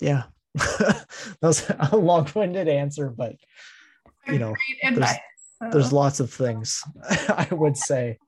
yeah 0.00 0.24
that 0.54 1.06
was 1.40 1.70
a 1.92 1.96
long-winded 1.96 2.68
answer 2.68 3.10
but 3.10 3.36
you 4.26 4.38
know 4.38 4.54
there's, 4.82 5.10
there's 5.72 5.92
lots 5.92 6.20
of 6.20 6.30
things 6.32 6.82
i 7.28 7.48
would 7.52 7.76
say 7.76 8.18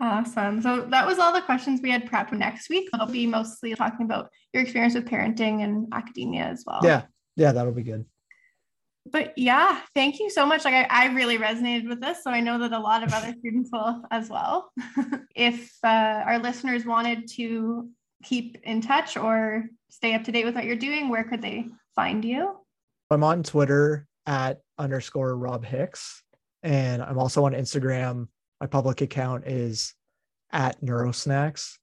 Awesome. 0.00 0.62
So 0.62 0.86
that 0.90 1.06
was 1.06 1.18
all 1.18 1.32
the 1.32 1.40
questions 1.40 1.80
we 1.82 1.90
had 1.90 2.08
prepped 2.08 2.32
next 2.32 2.68
week. 2.70 2.88
I'll 2.94 3.10
be 3.10 3.26
mostly 3.26 3.74
talking 3.74 4.06
about 4.06 4.30
your 4.52 4.62
experience 4.62 4.94
with 4.94 5.06
parenting 5.06 5.64
and 5.64 5.88
academia 5.92 6.44
as 6.44 6.62
well. 6.64 6.80
Yeah. 6.84 7.02
Yeah, 7.34 7.52
that'll 7.52 7.72
be 7.72 7.82
good. 7.82 8.06
But 9.10 9.36
yeah, 9.36 9.80
thank 9.94 10.18
you 10.18 10.30
so 10.30 10.44
much. 10.46 10.64
Like 10.64 10.74
I, 10.74 10.86
I 10.90 11.06
really 11.14 11.38
resonated 11.38 11.88
with 11.88 12.00
this. 12.00 12.22
So 12.22 12.30
I 12.30 12.40
know 12.40 12.58
that 12.58 12.72
a 12.72 12.78
lot 12.78 13.02
of 13.02 13.12
other 13.12 13.34
students 13.38 13.70
will 13.72 14.02
as 14.10 14.28
well. 14.28 14.72
if 15.34 15.72
uh, 15.84 16.22
our 16.26 16.38
listeners 16.38 16.84
wanted 16.84 17.28
to 17.32 17.88
keep 18.22 18.58
in 18.64 18.80
touch 18.80 19.16
or 19.16 19.66
stay 19.88 20.14
up 20.14 20.24
to 20.24 20.32
date 20.32 20.44
with 20.44 20.54
what 20.54 20.64
you're 20.64 20.76
doing, 20.76 21.08
where 21.08 21.24
could 21.24 21.42
they 21.42 21.66
find 21.94 22.24
you? 22.24 22.56
I'm 23.10 23.24
on 23.24 23.42
Twitter 23.42 24.06
at 24.26 24.60
underscore 24.78 25.36
Rob 25.36 25.64
Hicks. 25.64 26.22
And 26.62 27.02
I'm 27.02 27.18
also 27.18 27.44
on 27.44 27.52
Instagram 27.52 28.28
my 28.60 28.66
public 28.66 29.00
account 29.00 29.46
is 29.46 29.94
at 30.50 30.80
neurosnacks 30.80 31.76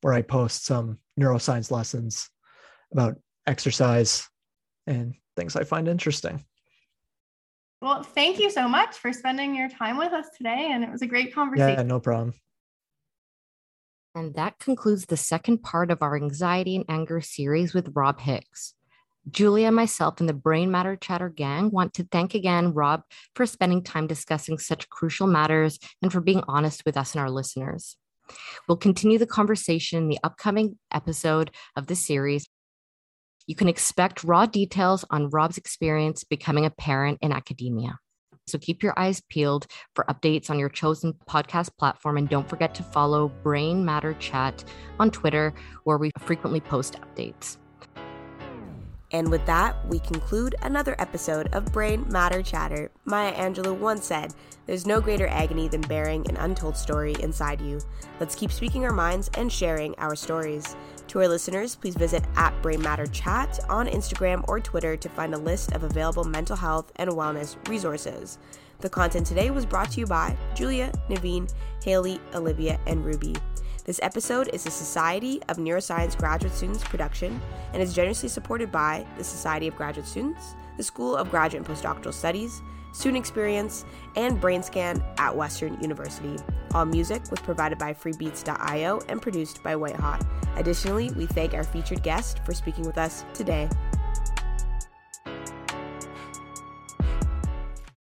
where 0.00 0.14
i 0.14 0.22
post 0.22 0.64
some 0.64 0.98
neuroscience 1.18 1.70
lessons 1.70 2.30
about 2.92 3.16
exercise 3.46 4.28
and 4.86 5.14
things 5.36 5.56
i 5.56 5.64
find 5.64 5.88
interesting 5.88 6.44
well 7.80 8.02
thank 8.02 8.38
you 8.38 8.50
so 8.50 8.68
much 8.68 8.96
for 8.96 9.12
spending 9.12 9.54
your 9.54 9.68
time 9.68 9.96
with 9.96 10.12
us 10.12 10.26
today 10.36 10.70
and 10.72 10.84
it 10.84 10.90
was 10.90 11.02
a 11.02 11.06
great 11.06 11.34
conversation 11.34 11.78
yeah 11.78 11.82
no 11.82 12.00
problem 12.00 12.34
and 14.14 14.34
that 14.34 14.58
concludes 14.58 15.06
the 15.06 15.16
second 15.16 15.62
part 15.62 15.90
of 15.90 16.02
our 16.02 16.16
anxiety 16.16 16.76
and 16.76 16.84
anger 16.88 17.20
series 17.20 17.74
with 17.74 17.92
rob 17.94 18.20
hicks 18.20 18.74
Julia, 19.30 19.70
myself, 19.70 20.18
and 20.18 20.28
the 20.28 20.34
Brain 20.34 20.70
Matter 20.70 20.96
Chatter 20.96 21.28
gang 21.28 21.70
want 21.70 21.94
to 21.94 22.04
thank 22.04 22.34
again 22.34 22.72
Rob 22.72 23.02
for 23.36 23.46
spending 23.46 23.82
time 23.82 24.06
discussing 24.06 24.58
such 24.58 24.88
crucial 24.88 25.28
matters 25.28 25.78
and 26.02 26.12
for 26.12 26.20
being 26.20 26.42
honest 26.48 26.84
with 26.84 26.96
us 26.96 27.14
and 27.14 27.22
our 27.22 27.30
listeners. 27.30 27.96
We'll 28.66 28.78
continue 28.78 29.18
the 29.18 29.26
conversation 29.26 29.98
in 29.98 30.08
the 30.08 30.18
upcoming 30.24 30.78
episode 30.92 31.50
of 31.76 31.86
the 31.86 31.94
series. 31.94 32.48
You 33.46 33.54
can 33.54 33.68
expect 33.68 34.24
raw 34.24 34.46
details 34.46 35.04
on 35.10 35.30
Rob's 35.30 35.58
experience 35.58 36.24
becoming 36.24 36.64
a 36.64 36.70
parent 36.70 37.18
in 37.22 37.32
academia. 37.32 37.98
So 38.46 38.58
keep 38.58 38.82
your 38.82 38.98
eyes 38.98 39.22
peeled 39.28 39.66
for 39.94 40.04
updates 40.08 40.50
on 40.50 40.58
your 40.58 40.68
chosen 40.68 41.14
podcast 41.28 41.70
platform. 41.78 42.18
And 42.18 42.28
don't 42.28 42.48
forget 42.48 42.74
to 42.76 42.82
follow 42.82 43.28
Brain 43.42 43.84
Matter 43.84 44.14
Chat 44.14 44.64
on 44.98 45.10
Twitter, 45.10 45.54
where 45.84 45.98
we 45.98 46.10
frequently 46.18 46.60
post 46.60 46.96
updates. 47.00 47.56
And 49.12 49.30
with 49.30 49.44
that, 49.44 49.76
we 49.86 49.98
conclude 50.00 50.54
another 50.62 50.96
episode 50.98 51.48
of 51.52 51.70
Brain 51.72 52.06
Matter 52.08 52.42
Chatter. 52.42 52.90
Maya 53.04 53.34
Angelou 53.34 53.76
once 53.76 54.06
said, 54.06 54.32
There's 54.66 54.86
no 54.86 55.02
greater 55.02 55.26
agony 55.28 55.68
than 55.68 55.82
bearing 55.82 56.26
an 56.28 56.38
untold 56.38 56.78
story 56.78 57.14
inside 57.20 57.60
you. 57.60 57.80
Let's 58.20 58.34
keep 58.34 58.50
speaking 58.50 58.84
our 58.84 58.92
minds 58.92 59.30
and 59.34 59.52
sharing 59.52 59.94
our 59.98 60.16
stories. 60.16 60.76
To 61.08 61.20
our 61.20 61.28
listeners, 61.28 61.76
please 61.76 61.94
visit 61.94 62.24
at 62.36 62.60
Brain 62.62 62.80
Matter 62.80 63.06
Chat 63.06 63.60
on 63.68 63.86
Instagram 63.86 64.44
or 64.48 64.60
Twitter 64.60 64.96
to 64.96 65.08
find 65.10 65.34
a 65.34 65.38
list 65.38 65.72
of 65.72 65.84
available 65.84 66.24
mental 66.24 66.56
health 66.56 66.90
and 66.96 67.10
wellness 67.10 67.56
resources. 67.68 68.38
The 68.78 68.88
content 68.88 69.26
today 69.26 69.50
was 69.50 69.66
brought 69.66 69.90
to 69.92 70.00
you 70.00 70.06
by 70.06 70.36
Julia, 70.54 70.90
Naveen, 71.10 71.52
Haley, 71.84 72.18
Olivia, 72.34 72.80
and 72.86 73.04
Ruby. 73.04 73.36
This 73.84 73.98
episode 74.00 74.48
is 74.52 74.64
a 74.64 74.70
Society 74.70 75.42
of 75.48 75.56
Neuroscience 75.56 76.16
Graduate 76.16 76.52
Students 76.52 76.84
production 76.84 77.40
and 77.72 77.82
is 77.82 77.92
generously 77.92 78.28
supported 78.28 78.70
by 78.70 79.04
the 79.18 79.24
Society 79.24 79.66
of 79.66 79.74
Graduate 79.74 80.06
Students, 80.06 80.54
the 80.76 80.84
School 80.84 81.16
of 81.16 81.32
Graduate 81.32 81.66
and 81.66 81.76
Postdoctoral 81.76 82.12
Studies, 82.12 82.62
Student 82.92 83.18
Experience, 83.18 83.84
and 84.14 84.40
BrainsCAN 84.40 85.02
at 85.18 85.34
Western 85.34 85.80
University. 85.80 86.36
All 86.74 86.84
music 86.84 87.28
was 87.28 87.40
provided 87.40 87.76
by 87.76 87.92
freebeats.io 87.92 89.00
and 89.08 89.20
produced 89.20 89.64
by 89.64 89.74
White 89.74 89.96
Hot. 89.96 90.24
Additionally, 90.56 91.10
we 91.16 91.26
thank 91.26 91.52
our 91.52 91.64
featured 91.64 92.04
guest 92.04 92.38
for 92.44 92.54
speaking 92.54 92.84
with 92.84 92.98
us 92.98 93.24
today. 93.34 93.68